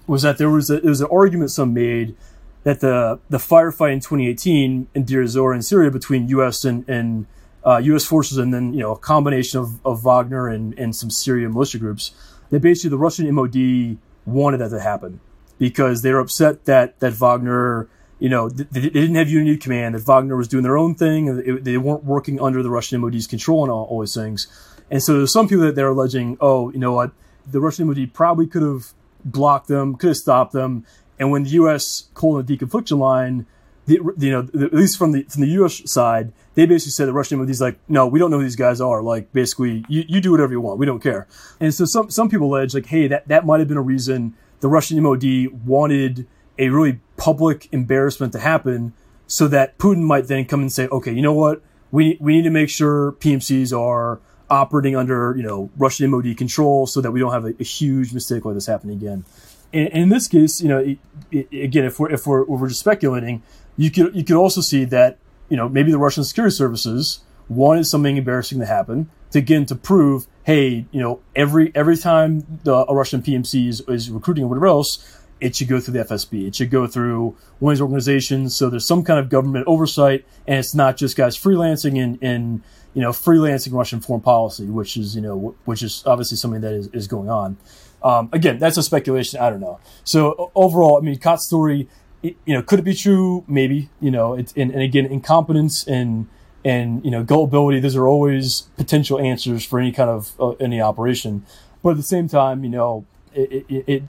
was 0.07 0.23
that 0.23 0.37
there 0.37 0.49
was 0.49 0.69
a, 0.69 0.79
there 0.79 0.89
was 0.89 1.01
an 1.01 1.07
argument 1.11 1.51
some 1.51 1.73
made 1.73 2.15
that 2.63 2.79
the 2.79 3.19
the 3.29 3.37
firefight 3.37 3.93
in 3.93 3.99
2018 3.99 4.87
in 4.93 5.03
Deir 5.03 5.23
ez-Zor 5.23 5.53
in 5.53 5.61
Syria 5.61 5.91
between 5.91 6.27
U.S. 6.29 6.65
and, 6.65 6.87
and 6.89 7.25
uh, 7.65 7.77
U.S. 7.77 8.05
forces 8.05 8.37
and 8.37 8.53
then 8.53 8.73
you 8.73 8.79
know 8.79 8.91
a 8.91 8.97
combination 8.97 9.59
of, 9.59 9.85
of 9.85 10.03
Wagner 10.03 10.47
and, 10.47 10.77
and 10.77 10.95
some 10.95 11.09
Syrian 11.09 11.53
militia 11.53 11.77
groups 11.77 12.11
that 12.49 12.61
basically 12.61 12.89
the 12.89 12.97
Russian 12.97 13.33
MOD 13.33 13.97
wanted 14.25 14.57
that 14.57 14.69
to 14.69 14.79
happen 14.79 15.19
because 15.57 16.01
they 16.01 16.11
were 16.11 16.19
upset 16.19 16.65
that 16.65 16.99
that 16.99 17.13
Wagner, 17.13 17.87
you 18.19 18.29
know, 18.29 18.49
they, 18.49 18.81
they 18.81 18.89
didn't 18.89 19.15
have 19.15 19.29
unity 19.29 19.53
of 19.53 19.59
command, 19.59 19.95
that 19.95 20.01
Wagner 20.01 20.35
was 20.35 20.47
doing 20.47 20.63
their 20.63 20.77
own 20.77 20.95
thing, 20.95 21.41
it, 21.45 21.63
they 21.63 21.77
weren't 21.77 22.03
working 22.03 22.41
under 22.41 22.61
the 22.61 22.69
Russian 22.69 23.01
MOD's 23.01 23.27
control 23.27 23.63
and 23.63 23.71
all, 23.71 23.85
all 23.85 24.01
these 24.01 24.13
things. 24.13 24.47
And 24.91 25.01
so 25.01 25.17
there's 25.17 25.33
some 25.33 25.47
people 25.47 25.65
that 25.65 25.75
they're 25.75 25.89
alleging, 25.89 26.37
oh, 26.41 26.71
you 26.71 26.79
know 26.79 26.93
what, 26.93 27.11
the 27.49 27.59
Russian 27.59 27.87
MOD 27.87 28.13
probably 28.13 28.47
could 28.47 28.61
have 28.61 28.93
blocked 29.23 29.67
them, 29.67 29.95
could 29.95 30.09
have 30.09 30.17
stopped 30.17 30.51
them, 30.53 30.85
and 31.19 31.31
when 31.31 31.43
the 31.43 31.49
U.S. 31.51 32.09
called 32.13 32.47
the 32.47 32.57
deconfliction 32.57 32.97
line, 32.97 33.45
the, 33.85 33.95
you 34.17 34.31
know, 34.31 34.47
at 34.65 34.73
least 34.73 34.97
from 34.97 35.11
the 35.11 35.23
from 35.23 35.41
the 35.41 35.47
U.S. 35.49 35.81
side, 35.91 36.31
they 36.53 36.65
basically 36.65 36.91
said 36.91 37.07
the 37.07 37.13
Russian 37.13 37.39
MOD's 37.39 37.59
like, 37.59 37.79
no, 37.87 38.07
we 38.07 38.19
don't 38.19 38.31
know 38.31 38.37
who 38.37 38.43
these 38.43 38.55
guys 38.55 38.79
are. 38.79 39.01
Like, 39.01 39.33
basically, 39.33 39.83
you, 39.89 40.05
you 40.07 40.21
do 40.21 40.31
whatever 40.31 40.53
you 40.53 40.61
want. 40.61 40.79
We 40.79 40.85
don't 40.85 41.01
care. 41.01 41.27
And 41.59 41.73
so 41.73 41.85
some 41.85 42.09
some 42.09 42.29
people 42.29 42.47
allege 42.47 42.73
like, 42.73 42.85
hey, 42.85 43.07
that 43.07 43.27
that 43.27 43.45
might 43.45 43.59
have 43.59 43.67
been 43.67 43.77
a 43.77 43.81
reason 43.81 44.35
the 44.61 44.67
Russian 44.67 45.01
MOD 45.01 45.47
wanted 45.65 46.27
a 46.59 46.69
really 46.69 46.99
public 47.17 47.67
embarrassment 47.71 48.33
to 48.33 48.39
happen, 48.39 48.93
so 49.25 49.47
that 49.47 49.77
Putin 49.79 50.03
might 50.03 50.27
then 50.27 50.45
come 50.45 50.61
and 50.61 50.71
say, 50.71 50.87
okay, 50.89 51.11
you 51.11 51.21
know 51.23 51.33
what, 51.33 51.61
we 51.89 52.17
we 52.19 52.35
need 52.35 52.43
to 52.43 52.51
make 52.51 52.69
sure 52.69 53.13
PMCs 53.13 53.77
are 53.77 54.19
operating 54.49 54.95
under 54.95 55.33
you 55.35 55.43
know 55.43 55.71
Russian 55.77 56.09
MOD 56.11 56.37
control, 56.37 56.85
so 56.85 57.01
that 57.01 57.11
we 57.11 57.19
don't 57.19 57.31
have 57.31 57.45
a, 57.45 57.53
a 57.59 57.63
huge 57.63 58.13
mistake 58.13 58.45
like 58.45 58.53
this 58.53 58.67
happening 58.67 58.97
again. 58.97 59.25
And, 59.71 59.87
and 59.87 60.03
in 60.03 60.09
this 60.09 60.27
case, 60.27 60.61
you 60.61 60.67
know, 60.67 60.79
it, 60.79 60.99
it, 61.31 61.63
again, 61.63 61.85
if 61.85 61.99
we're 61.99 62.11
if 62.11 62.27
we're, 62.27 62.43
if 62.43 62.47
we're 62.49 62.67
just 62.67 62.81
speculating, 62.81 63.41
you 63.77 63.89
could 63.89 64.15
you 64.15 64.23
could 64.23 64.35
also 64.35 64.61
see 64.61 64.85
that 64.85 65.17
you 65.47 65.57
know 65.57 65.69
maybe 65.69 65.91
the 65.91 65.97
Russian 65.97 66.23
security 66.23 66.55
services 66.55 67.21
wanted 67.47 67.85
something 67.85 68.17
embarrassing 68.17 68.59
to 68.59 68.65
happen 68.65 69.09
to 69.31 69.39
again 69.39 69.65
to 69.65 69.75
prove 69.75 70.27
hey 70.43 70.85
you 70.91 71.01
know 71.01 71.19
every 71.35 71.71
every 71.75 71.97
time 71.97 72.59
the, 72.63 72.73
a 72.73 72.93
Russian 72.93 73.21
PMC 73.21 73.67
is, 73.67 73.81
is 73.81 74.09
recruiting 74.09 74.43
or 74.43 74.47
whatever 74.47 74.67
else 74.67 75.18
it 75.39 75.55
should 75.55 75.67
go 75.67 75.79
through 75.79 75.93
the 75.93 76.05
FSB. 76.05 76.47
It 76.47 76.55
should 76.55 76.69
go 76.69 76.87
through 76.87 77.35
one 77.59 77.71
of 77.71 77.77
these 77.77 77.81
organizations. 77.81 78.55
So 78.55 78.69
there's 78.69 78.85
some 78.85 79.03
kind 79.03 79.19
of 79.19 79.29
government 79.29 79.65
oversight, 79.67 80.25
and 80.47 80.59
it's 80.59 80.75
not 80.75 80.97
just 80.97 81.15
guys 81.15 81.37
freelancing 81.37 82.01
and, 82.01 82.21
in 82.21 82.63
you 82.93 83.01
know 83.01 83.11
freelancing 83.11 83.73
Russian 83.73 83.99
foreign 83.99 84.21
policy, 84.21 84.65
which 84.65 84.97
is 84.97 85.15
you 85.15 85.21
know 85.21 85.55
which 85.65 85.81
is 85.81 86.03
obviously 86.05 86.37
something 86.37 86.61
that 86.61 86.73
is, 86.73 86.87
is 86.87 87.07
going 87.07 87.29
on. 87.29 87.57
Um, 88.01 88.29
again, 88.31 88.59
that's 88.59 88.77
a 88.77 88.83
speculation. 88.83 89.39
I 89.39 89.49
don't 89.49 89.59
know. 89.59 89.79
So 90.03 90.51
overall, 90.55 90.97
I 90.97 91.01
mean, 91.01 91.17
Kotz's 91.19 91.45
story 91.45 91.89
you 92.21 92.35
know, 92.47 92.61
could 92.61 92.79
it 92.79 92.83
be 92.83 92.93
true? 92.93 93.43
Maybe. 93.47 93.89
You 93.99 94.11
know, 94.11 94.33
it's 94.33 94.53
and, 94.55 94.71
and 94.71 94.81
again, 94.81 95.05
incompetence 95.05 95.87
and 95.87 96.27
and 96.65 97.03
you 97.05 97.11
know, 97.11 97.23
gullibility. 97.23 97.79
Those 97.79 97.95
are 97.95 98.07
always 98.07 98.61
potential 98.77 99.19
answers 99.19 99.63
for 99.65 99.79
any 99.79 99.91
kind 99.91 100.09
of 100.09 100.31
uh, 100.39 100.49
any 100.59 100.81
operation. 100.81 101.45
But 101.81 101.91
at 101.91 101.97
the 101.97 102.03
same 102.03 102.27
time, 102.27 102.63
you 102.63 102.69
know, 102.69 103.05
it, 103.33 103.65
it, 103.69 103.83
it, 103.87 104.03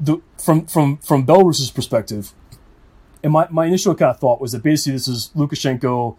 the, 0.00 0.18
from 0.42 0.66
from 0.66 0.98
from 0.98 1.26
Belarus's 1.26 1.70
perspective, 1.70 2.32
and 3.22 3.32
my, 3.32 3.46
my 3.50 3.66
initial 3.66 3.94
kind 3.94 4.10
of 4.10 4.20
thought 4.20 4.40
was 4.40 4.52
that 4.52 4.62
basically 4.62 4.92
this 4.92 5.08
is 5.08 5.30
Lukashenko, 5.34 6.16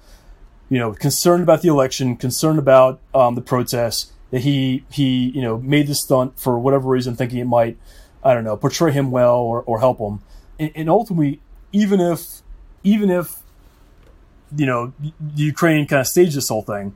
you 0.70 0.80
know, 0.80 0.94
concerned 0.94 1.44
about 1.44 1.62
the 1.62 1.70
election, 1.70 2.16
concerned 2.16 2.60
about 2.60 3.00
um, 3.14 3.36
the 3.36 3.42
protests, 3.42 4.12
that 4.32 4.42
he 4.42 4.84
he 4.92 5.30
you 5.30 5.42
know 5.42 5.58
made 5.60 5.88
this 5.88 6.02
stunt 6.02 6.40
for 6.40 6.60
whatever 6.60 6.90
reason, 6.90 7.16
thinking 7.16 7.40
it 7.40 7.46
might, 7.46 7.78
I 8.24 8.34
don't 8.34 8.44
know, 8.44 8.58
portray 8.58 8.92
him 8.92 9.12
well 9.12 9.38
or, 9.38 9.62
or 9.64 9.80
help 9.80 10.00
him. 10.00 10.20
And, 10.60 10.72
and 10.76 10.90
ultimately, 10.90 11.40
even 11.72 12.00
if 12.00 12.42
even 12.84 13.10
if 13.10 13.38
you 14.56 14.66
know 14.66 14.94
the 15.00 15.44
Ukraine 15.44 15.88
kind 15.88 16.02
of 16.02 16.08
staged 16.08 16.36
this 16.36 16.50
whole 16.50 16.62
thing, 16.64 16.96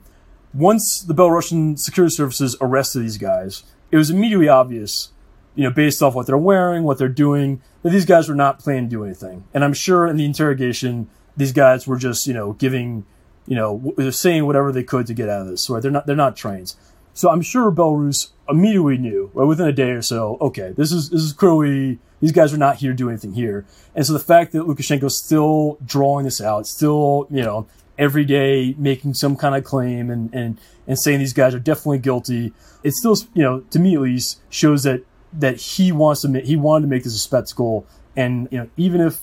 once 0.53 1.01
the 1.01 1.13
Belarusian 1.13 1.77
security 1.77 2.13
services 2.15 2.55
arrested 2.59 2.99
these 2.99 3.17
guys, 3.17 3.63
it 3.91 3.97
was 3.97 4.09
immediately 4.09 4.49
obvious, 4.49 5.09
you 5.55 5.63
know, 5.63 5.71
based 5.71 6.01
off 6.01 6.15
what 6.15 6.27
they're 6.27 6.37
wearing, 6.37 6.83
what 6.83 6.97
they're 6.97 7.09
doing, 7.09 7.61
that 7.83 7.89
these 7.89 8.05
guys 8.05 8.29
were 8.29 8.35
not 8.35 8.59
planning 8.59 8.85
to 8.85 8.89
do 8.89 9.03
anything. 9.03 9.43
And 9.53 9.63
I'm 9.63 9.73
sure 9.73 10.07
in 10.07 10.17
the 10.17 10.25
interrogation, 10.25 11.09
these 11.35 11.51
guys 11.51 11.87
were 11.87 11.97
just, 11.97 12.27
you 12.27 12.33
know, 12.33 12.53
giving, 12.53 13.05
you 13.45 13.55
know, 13.55 13.93
they're 13.97 14.11
saying 14.11 14.45
whatever 14.45 14.71
they 14.71 14.83
could 14.83 15.07
to 15.07 15.13
get 15.13 15.29
out 15.29 15.41
of 15.41 15.47
this. 15.47 15.69
Right? 15.69 15.81
They're 15.81 15.91
not, 15.91 16.05
they're 16.05 16.15
not 16.15 16.35
trained. 16.35 16.73
So 17.13 17.29
I'm 17.29 17.41
sure 17.41 17.71
Belarus 17.71 18.29
immediately 18.47 18.97
knew, 18.97 19.31
right, 19.33 19.45
within 19.45 19.67
a 19.67 19.73
day 19.73 19.91
or 19.91 20.01
so, 20.01 20.37
okay, 20.39 20.73
this 20.77 20.91
is 20.91 21.09
this 21.09 21.21
is 21.21 21.33
clearly 21.33 21.99
these 22.21 22.31
guys 22.31 22.53
are 22.53 22.57
not 22.57 22.77
here 22.77 22.91
to 22.91 22.95
do 22.95 23.09
anything 23.09 23.33
here. 23.33 23.65
And 23.95 24.05
so 24.05 24.13
the 24.13 24.19
fact 24.19 24.53
that 24.53 24.63
Lukashenko's 24.63 25.17
still 25.17 25.77
drawing 25.83 26.23
this 26.23 26.39
out, 26.39 26.67
still, 26.67 27.27
you 27.29 27.41
know, 27.41 27.67
every 27.97 28.23
day 28.23 28.75
making 28.77 29.13
some 29.13 29.35
kind 29.35 29.55
of 29.55 29.63
claim 29.63 30.09
and, 30.09 30.33
and, 30.33 30.59
and 30.87 30.97
saying 30.99 31.19
these 31.19 31.33
guys 31.33 31.53
are 31.53 31.59
definitely 31.59 31.99
guilty, 31.99 32.53
it 32.83 32.93
still, 32.93 33.17
you 33.33 33.43
know, 33.43 33.59
to 33.71 33.79
me 33.79 33.95
at 33.95 34.01
least, 34.01 34.39
shows 34.49 34.83
that 34.83 35.03
that 35.33 35.57
he 35.57 35.91
wants 35.91 36.21
to 36.21 36.27
make, 36.27 36.45
he 36.45 36.55
wanted 36.55 36.83
to 36.83 36.89
make 36.89 37.03
this 37.03 37.15
a 37.15 37.19
spectacle. 37.19 37.85
And, 38.15 38.47
you 38.51 38.57
know, 38.57 38.69
even 38.77 39.01
if 39.01 39.21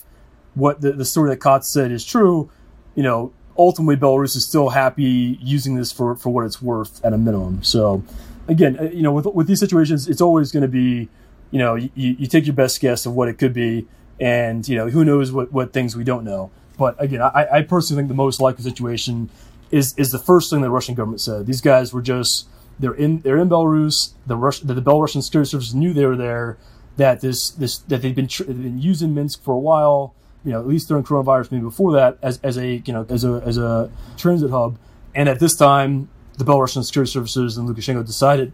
what 0.54 0.80
the, 0.80 0.92
the 0.92 1.04
story 1.04 1.30
that 1.30 1.40
Kotz 1.40 1.64
said 1.64 1.92
is 1.92 2.04
true, 2.04 2.50
you 2.94 3.02
know, 3.02 3.32
ultimately 3.56 3.96
Belarus 3.96 4.34
is 4.36 4.46
still 4.46 4.70
happy 4.70 5.38
using 5.42 5.74
this 5.74 5.92
for, 5.92 6.16
for 6.16 6.30
what 6.30 6.46
it's 6.46 6.62
worth 6.62 7.04
at 7.04 7.12
a 7.12 7.18
minimum. 7.18 7.62
So 7.62 8.02
again, 8.46 8.78
uh, 8.78 8.84
you 8.84 9.02
know, 9.02 9.12
with, 9.12 9.26
with 9.26 9.46
these 9.46 9.60
situations, 9.60 10.08
it's 10.08 10.20
always 10.20 10.50
going 10.52 10.62
to 10.62 10.68
be, 10.68 11.08
you 11.50 11.58
know, 11.58 11.74
you, 11.74 11.90
you 11.94 12.26
take 12.26 12.46
your 12.46 12.54
best 12.54 12.80
guess 12.80 13.04
of 13.04 13.14
what 13.14 13.28
it 13.28 13.38
could 13.38 13.52
be. 13.52 13.86
And, 14.20 14.66
you 14.66 14.76
know, 14.76 14.88
who 14.88 15.04
knows 15.04 15.30
what, 15.30 15.52
what 15.52 15.72
things 15.72 15.94
we 15.94 16.04
don't 16.04 16.24
know. 16.24 16.50
But 16.76 16.96
again, 17.02 17.20
I, 17.22 17.46
I 17.52 17.62
personally 17.62 18.00
think 18.00 18.08
the 18.08 18.14
most 18.14 18.40
likely 18.40 18.64
situation 18.64 19.30
is, 19.70 19.94
is 19.98 20.12
the 20.12 20.18
first 20.18 20.50
thing 20.50 20.60
the 20.60 20.70
Russian 20.70 20.94
government 20.94 21.20
said. 21.20 21.46
These 21.46 21.60
guys 21.60 21.92
were 21.92 22.02
just, 22.02 22.48
they're 22.78 22.94
in, 22.94 23.20
they're 23.20 23.38
in 23.38 23.48
Belarus. 23.48 24.12
The 24.26 24.36
Rush, 24.36 24.60
the, 24.60 24.74
the 24.74 24.82
Belarusian 24.82 25.22
security 25.22 25.50
services 25.50 25.74
knew 25.74 25.92
they 25.92 26.06
were 26.06 26.16
there, 26.16 26.58
that 26.96 27.20
this, 27.20 27.50
this, 27.50 27.78
that 27.78 28.02
they've 28.02 28.14
been, 28.14 28.28
tr- 28.28 28.44
been 28.44 28.78
using 28.78 29.14
Minsk 29.14 29.42
for 29.42 29.54
a 29.54 29.58
while 29.58 30.14
you 30.44 30.52
know, 30.52 30.60
at 30.60 30.66
least 30.66 30.88
during 30.88 31.04
coronavirus, 31.04 31.52
maybe 31.52 31.64
before 31.64 31.92
that, 31.92 32.18
as, 32.22 32.38
as 32.42 32.56
a 32.56 32.76
you 32.86 32.92
know 32.92 33.06
as 33.08 33.24
a 33.24 33.42
as 33.44 33.58
a 33.58 33.90
transit 34.16 34.50
hub. 34.50 34.78
And 35.14 35.28
at 35.28 35.40
this 35.40 35.56
time, 35.56 36.08
the 36.36 36.44
Belarusian 36.44 36.84
security 36.84 37.10
services 37.10 37.56
and 37.56 37.68
Lukashenko 37.68 38.06
decided 38.06 38.52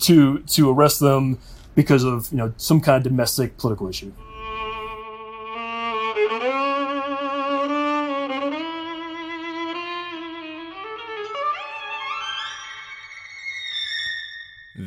to 0.00 0.40
to 0.40 0.70
arrest 0.70 1.00
them 1.00 1.38
because 1.74 2.02
of 2.04 2.30
you 2.32 2.38
know 2.38 2.52
some 2.56 2.80
kind 2.80 2.96
of 2.96 3.02
domestic 3.04 3.56
political 3.58 3.88
issue. 3.88 4.12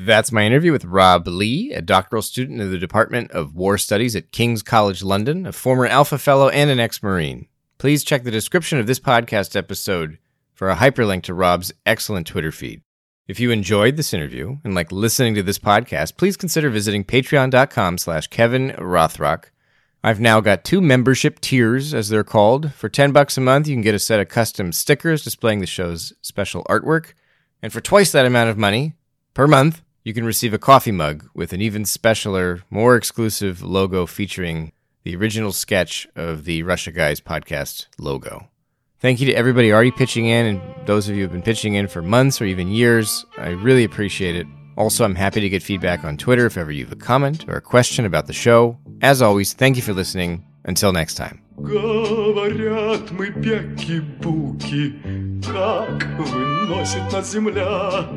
That's 0.04 0.32
my 0.32 0.48
interview 0.48 0.72
with 0.72 0.86
Rob 0.86 1.28
Lee, 1.28 1.74
a 1.74 1.82
doctoral 1.82 2.24
student 2.24 2.60
in 2.60 2.72
the 2.72 2.80
Department 2.80 3.30
of 3.32 3.54
War 3.54 3.78
Studies 3.78 4.16
at 4.16 4.32
King's 4.32 4.64
College 4.64 5.04
London, 5.04 5.46
a 5.46 5.52
former 5.52 5.86
Alfa 5.86 6.18
Fellow 6.18 6.50
and 6.50 6.72
an 6.72 6.80
ex 6.80 7.04
Marine. 7.04 7.48
Please 7.78 8.04
check 8.04 8.24
the 8.24 8.32
description 8.32 8.80
of 8.80 8.88
this 8.88 9.00
podcast 9.00 9.56
episode 9.56 10.18
for 10.56 10.72
a 10.72 10.76
hyperlink 10.76 11.22
to 11.24 11.36
Rob's 11.36 11.72
excellent 11.86 12.26
Twitter 12.26 12.52
feed. 12.52 12.82
If 13.28 13.40
you 13.40 13.52
enjoyed 13.52 13.96
this 13.96 14.12
interview 14.12 14.58
and 14.64 14.74
like 14.74 14.92
listening 14.92 15.36
to 15.36 15.44
this 15.44 15.60
podcast, 15.60 16.18
please 16.18 16.36
consider 16.36 16.72
visiting 16.72 17.04
patreon.com 17.04 18.00
slash 18.00 18.26
Kevin 18.26 18.72
Rothrock. 18.80 19.52
I've 20.04 20.20
now 20.20 20.42
got 20.42 20.64
two 20.64 20.82
membership 20.82 21.40
tiers, 21.42 21.94
as 21.94 22.10
they're 22.10 22.24
called. 22.24 22.74
For 22.74 22.90
10 22.90 23.12
bucks 23.12 23.38
a 23.38 23.42
month, 23.42 23.68
you 23.68 23.76
can 23.76 23.84
get 23.84 23.94
a 23.94 24.00
set 24.00 24.20
of 24.20 24.30
custom 24.30 24.72
stickers 24.72 25.24
displaying 25.24 25.60
the 25.60 25.68
show's 25.68 26.12
special 26.22 26.64
artwork. 26.64 27.14
And 27.62 27.72
for 27.72 27.82
twice 27.82 28.12
that 28.14 28.26
amount 28.26 28.50
of 28.50 28.58
money, 28.58 28.96
Per 29.34 29.48
month, 29.48 29.82
you 30.04 30.14
can 30.14 30.26
receive 30.26 30.54
a 30.54 30.60
coffee 30.60 30.92
mug 30.92 31.30
with 31.34 31.54
an 31.54 31.62
even 31.62 31.84
specialer, 31.84 32.62
more 32.70 32.96
exclusive 32.96 33.62
logo 33.62 34.06
featuring 34.06 34.72
the 35.04 35.16
original 35.16 35.52
sketch 35.52 36.08
of 36.16 36.46
the 36.46 36.64
Russia 36.64 36.92
Guys 36.92 37.20
podcast 37.22 37.88
logo. 37.98 38.48
Thank 39.00 39.20
you 39.20 39.26
to 39.28 39.34
everybody 39.34 39.74
already 39.74 39.92
pitching 39.92 40.28
in 40.28 40.46
and 40.46 40.88
those 40.88 41.10
of 41.10 41.16
you 41.16 41.24
who've 41.24 41.32
been 41.32 41.42
pitching 41.42 41.74
in 41.74 41.88
for 41.88 42.02
months 42.02 42.40
or 42.42 42.46
even 42.46 42.68
years. 42.68 43.26
I 43.38 43.50
really 43.50 43.84
appreciate 43.84 44.36
it. 44.36 44.46
Also, 44.78 45.04
I'm 45.04 45.16
happy 45.16 45.42
to 45.42 45.50
get 45.50 45.64
feedback 45.64 46.04
on 46.04 46.18
Twitter 46.18 46.46
if 46.46 46.58
ever 46.58 46.72
you 46.72 46.86
have 46.86 46.94
a 46.94 46.96
comment 46.96 47.46
or 47.48 47.56
a 47.56 47.62
question 47.62 48.06
about 48.06 48.28
the 48.28 48.34
show. 48.34 48.78
As 49.02 49.22
always, 49.22 49.54
thank 49.54 49.76
you 49.76 49.82
for 49.82 49.94
listening. 49.94 50.46
Until 50.64 50.94
next 50.94 51.16
time. 51.16 51.42
Говорят 51.58 53.12
мы 53.12 53.30
бяки-буки, 53.30 54.94
как 55.44 56.06
выносит 56.20 57.12
нас 57.12 57.32
земля. 57.32 58.08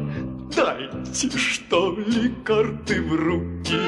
Дайте, 0.52 1.38
что 1.38 1.96
ли, 1.96 2.35
карты 2.44 3.02
в 3.02 3.14
руки, 3.14 3.80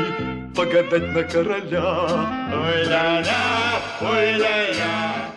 погадать 0.54 1.14
на 1.14 1.22
короля. 1.22 2.06
Ой-ля-ля, 2.52 3.80
ой-ля-ля. 4.00 5.35